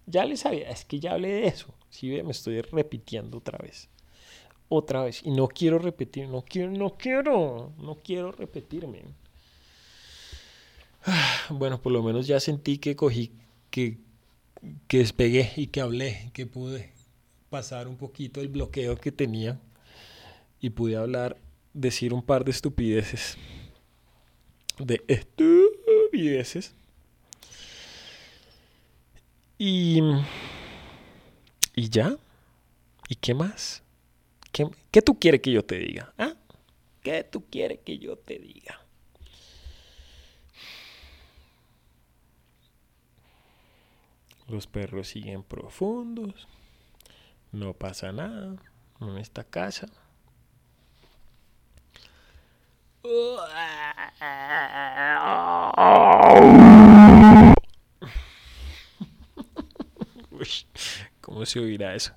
Ya 0.09 0.25
les 0.25 0.41
sabía, 0.41 0.69
es 0.69 0.85
que 0.85 0.99
ya 0.99 1.13
hablé 1.13 1.29
de 1.29 1.47
eso. 1.47 1.73
Sí, 1.89 2.09
me 2.23 2.31
estoy 2.31 2.61
repitiendo 2.61 3.37
otra 3.37 3.57
vez. 3.57 3.89
Otra 4.67 5.03
vez. 5.03 5.21
Y 5.23 5.31
no 5.31 5.47
quiero 5.47 5.79
repetir, 5.79 6.27
no 6.27 6.43
quiero, 6.43 6.71
no 6.71 6.97
quiero, 6.97 7.73
no 7.77 7.95
quiero 7.95 8.31
repetirme. 8.31 9.03
Bueno, 11.49 11.81
por 11.81 11.91
lo 11.91 12.03
menos 12.03 12.27
ya 12.27 12.39
sentí 12.39 12.77
que 12.77 12.95
cogí, 12.95 13.31
que 13.71 13.97
que 14.87 14.99
despegué 14.99 15.51
y 15.55 15.67
que 15.67 15.81
hablé, 15.81 16.31
que 16.33 16.45
pude 16.45 16.91
pasar 17.49 17.87
un 17.87 17.97
poquito 17.97 18.41
el 18.41 18.49
bloqueo 18.49 18.97
que 18.97 19.11
tenía 19.11 19.59
y 20.59 20.71
pude 20.71 20.97
hablar, 20.97 21.37
decir 21.73 22.13
un 22.13 22.21
par 22.21 22.43
de 22.43 22.51
estupideces. 22.51 23.37
De 24.77 25.01
estupideces. 25.07 26.73
Y, 29.61 29.99
y 31.75 31.89
ya. 31.89 32.15
¿Y 33.09 33.15
qué 33.15 33.33
más? 33.33 33.83
¿Qué, 34.53 34.65
¿Qué, 34.89 35.01
tú 35.01 35.19
quieres 35.19 35.41
que 35.41 35.51
yo 35.51 35.65
te 35.65 35.77
diga? 35.77 36.13
¿Ah? 36.17 36.33
¿Qué 37.03 37.25
tú 37.25 37.43
quieres 37.49 37.79
que 37.85 37.99
yo 37.99 38.17
te 38.17 38.39
diga? 38.39 38.79
Los 44.47 44.65
perros 44.65 45.09
siguen 45.09 45.43
profundos. 45.43 46.47
No 47.51 47.73
pasa 47.73 48.13
nada 48.13 48.55
en 49.01 49.17
esta 49.17 49.43
casa. 49.43 49.87
¿Cómo 61.21 61.45
se 61.45 61.59
oirá 61.59 61.95
eso? 61.95 62.13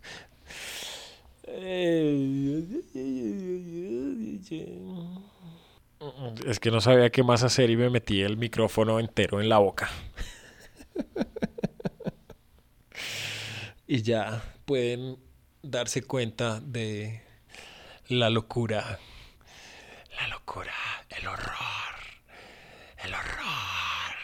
Es 6.46 6.60
que 6.60 6.70
no 6.70 6.80
sabía 6.80 7.10
qué 7.10 7.22
más 7.22 7.42
hacer 7.42 7.70
y 7.70 7.76
me 7.76 7.90
metí 7.90 8.22
el 8.22 8.36
micrófono 8.36 8.98
entero 8.98 9.40
en 9.40 9.48
la 9.48 9.58
boca. 9.58 9.90
y 13.86 14.02
ya 14.02 14.42
pueden 14.64 15.18
darse 15.62 16.02
cuenta 16.02 16.60
de 16.60 17.22
la 18.08 18.30
locura. 18.30 18.98
La 20.18 20.28
locura, 20.28 20.74
el 21.08 21.26
horror, 21.26 21.94
el 23.04 23.14
horror. 23.14 24.16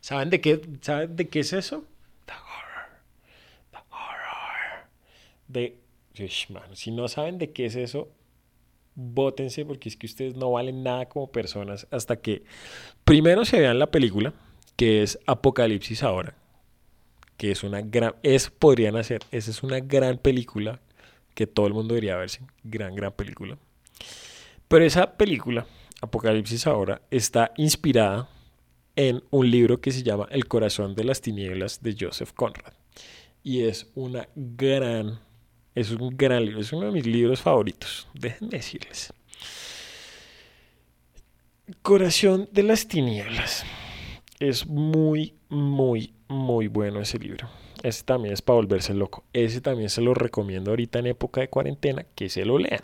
¿Saben 0.00 0.30
de 0.30 0.40
qué, 0.40 0.60
¿saben 0.80 1.16
de 1.16 1.28
qué 1.28 1.40
es 1.40 1.52
eso? 1.52 1.84
The 2.26 2.32
horror. 2.32 2.88
The 3.72 3.78
horror. 3.90 4.86
De... 5.48 5.78
si 6.74 6.90
no 6.90 7.08
saben 7.08 7.38
de 7.38 7.52
qué 7.52 7.66
es 7.66 7.74
eso, 7.74 8.08
bótense 8.94 9.64
porque 9.64 9.88
es 9.88 9.96
que 9.96 10.06
ustedes 10.06 10.36
no 10.36 10.52
valen 10.52 10.82
nada 10.82 11.08
como 11.08 11.32
personas 11.32 11.86
hasta 11.90 12.20
que 12.20 12.42
primero 13.04 13.44
se 13.44 13.60
vean 13.60 13.78
la 13.78 13.90
película, 13.90 14.34
que 14.76 15.02
es 15.02 15.18
Apocalipsis 15.26 16.02
ahora 16.02 16.36
que 17.38 17.52
es 17.52 17.62
una 17.62 17.80
gran, 17.80 18.16
es, 18.22 18.50
podrían 18.50 18.96
hacer, 18.96 19.22
esa 19.30 19.50
es 19.50 19.62
una 19.62 19.80
gran 19.80 20.18
película 20.18 20.80
que 21.34 21.46
todo 21.46 21.68
el 21.68 21.72
mundo 21.72 21.94
debería 21.94 22.16
verse, 22.16 22.40
gran, 22.64 22.94
gran 22.94 23.12
película. 23.12 23.56
Pero 24.66 24.84
esa 24.84 25.16
película, 25.16 25.64
Apocalipsis 26.02 26.66
ahora, 26.66 27.00
está 27.12 27.52
inspirada 27.56 28.28
en 28.96 29.22
un 29.30 29.48
libro 29.48 29.80
que 29.80 29.92
se 29.92 30.02
llama 30.02 30.26
El 30.30 30.48
corazón 30.48 30.96
de 30.96 31.04
las 31.04 31.20
tinieblas 31.20 31.80
de 31.80 31.96
Joseph 31.98 32.32
Conrad. 32.34 32.72
Y 33.44 33.62
es 33.62 33.88
una 33.94 34.28
gran, 34.34 35.20
Es 35.78 35.92
un 35.92 36.16
gran 36.16 36.44
libro, 36.44 36.60
es 36.60 36.72
uno 36.72 36.86
de 36.86 36.90
mis 36.90 37.06
libros 37.06 37.40
favoritos, 37.40 38.08
déjenme 38.12 38.56
decirles. 38.56 39.12
Corazón 41.82 42.48
de 42.50 42.64
las 42.64 42.88
Tinieblas. 42.88 43.64
Es 44.40 44.66
muy, 44.66 45.36
muy, 45.48 46.14
muy 46.26 46.66
bueno 46.66 47.00
ese 47.00 47.20
libro. 47.20 47.48
Ese 47.84 48.02
también 48.02 48.34
es 48.34 48.42
para 48.42 48.56
volverse 48.56 48.92
loco. 48.92 49.22
Ese 49.32 49.60
también 49.60 49.88
se 49.88 50.00
lo 50.00 50.14
recomiendo 50.14 50.72
ahorita 50.72 50.98
en 50.98 51.06
época 51.06 51.42
de 51.42 51.48
cuarentena, 51.48 52.04
que 52.16 52.28
se 52.28 52.44
lo 52.44 52.58
lean. 52.58 52.82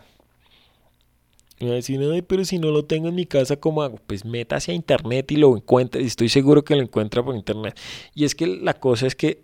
Y 1.59 1.67
a 1.67 1.73
decir, 1.73 2.01
Ay, 2.01 2.23
pero 2.23 2.45
si 2.45 2.61
no 2.61 2.71
lo 2.71 2.85
tengo 2.85 3.09
en 3.09 3.17
mi 3.17 3.27
casa, 3.27 3.57
¿cómo 3.57 3.83
hago? 3.83 3.97
Pues 4.07 4.25
métase 4.25 4.71
a 4.71 4.75
internet 4.77 5.33
y 5.33 5.37
lo 5.37 5.57
encuentre. 5.57 6.01
Y 6.01 6.07
estoy 6.07 6.29
seguro 6.29 6.65
que 6.65 6.77
lo 6.77 6.83
encuentra 6.83 7.25
por 7.25 7.35
internet. 7.35 7.77
Y 8.15 8.25
es 8.25 8.37
que 8.37 8.47
la 8.47 8.75
cosa 8.75 9.09
es 9.09 9.17
que 9.17 9.43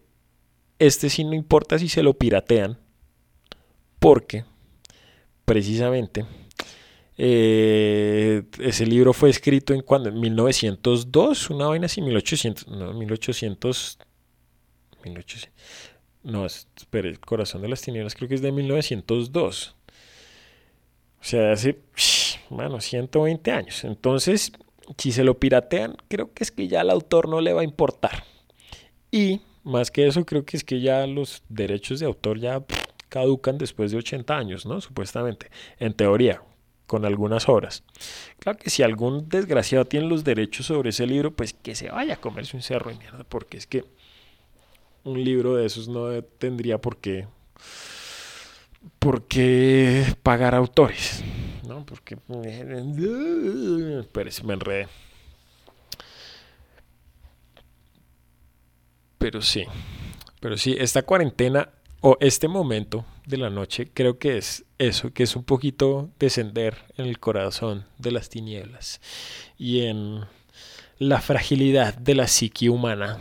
este 0.79 1.11
sí 1.11 1.25
no 1.25 1.35
importa 1.35 1.81
si 1.81 1.89
se 1.89 2.05
lo 2.05 2.15
piratean, 2.15 2.79
porque 4.01 4.45
precisamente 5.45 6.25
eh, 7.17 8.43
ese 8.59 8.87
libro 8.87 9.13
fue 9.13 9.31
escrito 9.31 9.73
en 9.75 9.83
cuando, 9.83 10.09
en 10.09 10.19
1902, 10.19 11.51
una 11.51 11.67
vaina 11.69 11.87
así, 11.87 12.03
1800, 12.03 12.67
no, 12.67 12.93
1800, 12.95 13.99
1800 15.05 15.51
no, 16.23 16.45
espera, 16.45 17.09
el 17.09 17.19
corazón 17.19 17.63
de 17.63 17.69
las 17.69 17.81
tinieblas 17.81 18.15
creo 18.15 18.29
que 18.29 18.35
es 18.35 18.43
de 18.43 18.53
1902. 18.53 19.75
O 21.21 21.25
sea, 21.25 21.53
hace, 21.53 21.79
bueno, 22.51 22.81
120 22.81 23.51
años. 23.51 23.85
Entonces, 23.85 24.53
si 24.99 25.13
se 25.13 25.25
lo 25.25 25.39
piratean, 25.39 25.97
creo 26.09 26.33
que 26.33 26.45
es 26.45 26.51
que 26.51 26.69
ya 26.69 26.83
al 26.83 26.91
autor 26.91 27.29
no 27.29 27.41
le 27.41 27.53
va 27.53 27.63
a 27.63 27.65
importar. 27.65 28.25
Y 29.11 29.41
más 29.65 29.91
que 29.91 30.07
eso, 30.07 30.25
creo 30.25 30.45
que 30.45 30.57
es 30.57 30.65
que 30.65 30.81
ya 30.81 31.07
los 31.07 31.43
derechos 31.49 32.01
de 32.01 32.07
autor 32.07 32.39
ya 32.39 32.65
caducan 33.11 33.59
después 33.59 33.91
de 33.91 33.99
80 33.99 34.35
años, 34.35 34.65
¿no? 34.65 34.81
Supuestamente, 34.81 35.51
en 35.79 35.93
teoría, 35.93 36.43
con 36.87 37.05
algunas 37.05 37.49
obras. 37.49 37.85
Claro 38.39 38.59
que 38.59 38.71
si 38.71 38.83
algún 38.83 39.29
desgraciado 39.29 39.85
tiene 39.85 40.07
los 40.09 40.25
derechos 40.25 40.67
sobre 40.67 40.91
ese 40.91 41.07
libro, 41.07 41.33
pues 41.33 41.53
que 41.53 41.75
se 41.75 41.91
vaya 41.91 42.15
a 42.15 42.21
comerse 42.21 42.57
un 42.57 42.63
cerro 42.63 42.91
de 42.91 42.97
mierda, 42.97 43.25
porque 43.25 43.59
es 43.59 43.67
que 43.67 43.85
un 45.05 45.23
libro 45.23 45.57
de 45.57 45.67
esos 45.67 45.89
no 45.89 46.23
tendría 46.39 46.79
por 46.79 46.97
qué, 46.97 47.27
por 48.99 49.27
qué 49.27 50.17
pagar 50.23 50.55
autores, 50.55 51.23
¿no? 51.67 51.85
Porque, 51.85 52.17
pero 54.13 54.31
me 54.45 54.55
enredé. 54.55 54.89
Pero 59.19 59.43
sí, 59.43 59.65
pero 60.41 60.57
sí, 60.57 60.77
esta 60.79 61.03
cuarentena 61.03 61.69
o 62.01 62.17
este 62.21 62.49
momento 62.49 63.05
de 63.27 63.37
la 63.37 63.51
noche 63.51 63.91
creo 63.93 64.19
que 64.19 64.39
es 64.39 64.65
eso, 64.79 65.13
que 65.13 65.23
es 65.23 65.37
un 65.37 65.45
poquito 65.45 66.11
descender 66.19 66.79
en 66.97 67.07
el 67.07 67.19
corazón 67.19 67.85
de 67.99 68.13
las 68.13 68.29
tinieblas 68.29 69.01
y 69.59 69.83
en 69.83 70.25
la 70.99 71.21
fragilidad 71.21 71.95
de 71.95 72.15
la 72.15 72.27
psique 72.27 72.71
humana. 72.71 73.19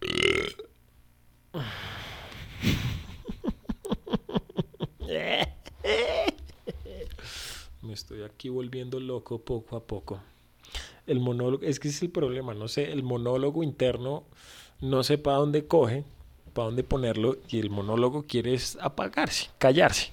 Me 7.82 7.92
estoy 7.92 8.22
aquí 8.22 8.48
volviendo 8.48 9.00
loco 9.00 9.40
poco 9.40 9.76
a 9.76 9.84
poco 9.84 10.20
el 11.06 11.20
monólogo, 11.20 11.64
es 11.64 11.80
que 11.80 11.88
es 11.88 12.02
el 12.02 12.10
problema, 12.10 12.54
no 12.54 12.68
sé, 12.68 12.92
el 12.92 13.02
monólogo 13.02 13.62
interno 13.62 14.24
no 14.80 15.02
sé 15.04 15.18
para 15.18 15.38
dónde 15.38 15.66
coge, 15.66 16.04
para 16.52 16.66
dónde 16.66 16.84
ponerlo, 16.84 17.36
y 17.48 17.58
el 17.58 17.70
monólogo 17.70 18.24
quiere 18.24 18.58
apagarse, 18.80 19.48
callarse. 19.58 20.10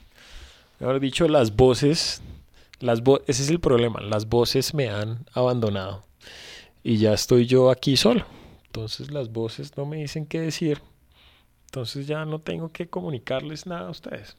Mejor 0.79 0.99
dicho, 0.99 1.27
las 1.27 1.55
voces, 1.55 2.21
las 2.79 3.01
ese 3.27 3.43
es 3.43 3.49
el 3.49 3.59
problema, 3.59 3.99
las 4.01 4.27
voces 4.27 4.73
me 4.73 4.89
han 4.89 5.25
abandonado 5.33 6.03
y 6.83 6.97
ya 6.97 7.13
estoy 7.13 7.45
yo 7.45 7.69
aquí 7.69 7.97
solo. 7.97 8.25
Entonces 8.67 9.11
las 9.11 9.31
voces 9.31 9.75
no 9.77 9.85
me 9.85 9.97
dicen 9.97 10.25
qué 10.25 10.39
decir. 10.41 10.81
Entonces 11.65 12.07
ya 12.07 12.25
no 12.25 12.39
tengo 12.39 12.69
que 12.69 12.87
comunicarles 12.87 13.65
nada 13.65 13.87
a 13.87 13.91
ustedes. 13.91 14.35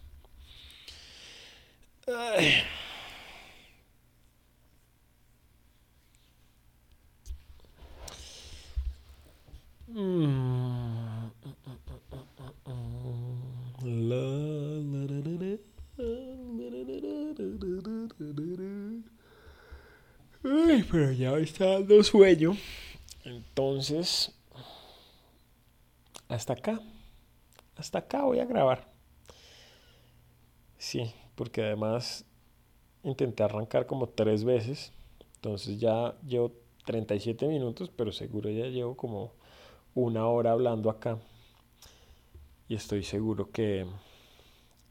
Ay. 2.07 2.65
Pero 20.91 21.13
ya 21.13 21.37
está 21.39 21.67
dando 21.67 22.03
sueño. 22.03 22.57
Entonces, 23.25 24.33
hasta 26.29 26.55
acá. 26.55 26.81
Hasta 27.77 27.99
acá 27.99 28.23
voy 28.23 28.41
a 28.41 28.45
grabar. 28.45 28.91
Sí, 30.79 31.13
porque 31.35 31.63
además 31.63 32.25
intenté 33.03 33.43
arrancar 33.43 33.87
como 33.87 34.09
tres 34.09 34.45
veces. 34.45 34.93
Entonces 35.37 35.79
ya 35.79 36.15
llevo 36.27 36.53
37 36.85 37.47
minutos, 37.49 37.91
pero 37.95 38.13
seguro 38.13 38.51
ya 38.51 38.67
llevo 38.67 38.97
como 38.97 39.33
una 39.95 40.27
hora 40.27 40.53
hablando 40.53 40.91
acá. 40.91 41.19
Y 42.71 42.77
estoy 42.77 43.03
seguro 43.03 43.51
que, 43.51 43.85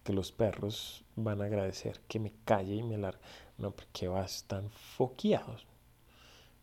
que 0.03 0.11
los 0.11 0.33
perros 0.33 1.05
van 1.15 1.41
a 1.41 1.45
agradecer 1.45 2.01
que 2.09 2.19
me 2.19 2.33
calle 2.43 2.75
y 2.75 2.83
me 2.83 2.97
largue. 2.97 3.21
No, 3.57 3.71
porque 3.71 4.09
vas 4.09 4.43
tan 4.47 4.69
foqueados. 4.69 5.65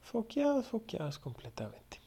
Foqueados, 0.03 0.67
foqueados 0.67 1.19
completamente. 1.19 2.03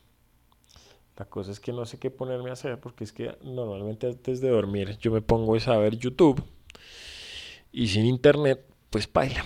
La 1.17 1.25
cosa 1.25 1.51
es 1.51 1.59
que 1.59 1.73
no 1.73 1.87
sé 1.87 1.97
qué 1.97 2.11
ponerme 2.11 2.51
a 2.51 2.53
hacer 2.53 2.79
porque 2.79 3.03
es 3.03 3.11
que 3.11 3.35
normalmente 3.41 4.05
antes 4.05 4.41
de 4.41 4.49
dormir 4.49 4.95
yo 4.99 5.11
me 5.11 5.23
pongo 5.23 5.55
a 5.55 5.77
ver 5.77 5.97
YouTube 5.97 6.43
y 7.71 7.87
sin 7.87 8.05
internet 8.05 8.63
pues 8.91 9.11
baila. 9.11 9.43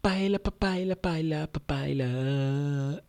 Paila, 0.00 0.38
papaila, 0.38 0.96
paila, 0.96 1.46
papaila. 1.46 3.02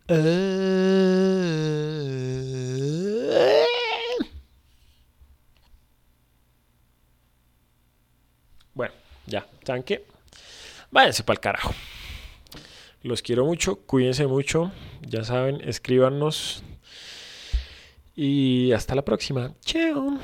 Bueno, 8.74 8.94
ya, 9.26 9.48
¿saben 9.66 9.84
qué? 9.84 10.06
Váyanse 10.92 11.24
para 11.24 11.36
el 11.36 11.40
carajo. 11.40 11.74
Los 13.04 13.22
quiero 13.22 13.46
mucho, 13.46 13.78
cuídense 13.78 14.28
mucho. 14.28 14.72
Ya 15.02 15.24
saben, 15.24 15.62
escríbanos. 15.68 16.64
Y 18.16 18.74
hasta 18.74 18.96
la 18.96 19.04
próxima. 19.04 19.54
Chao. 19.62 20.20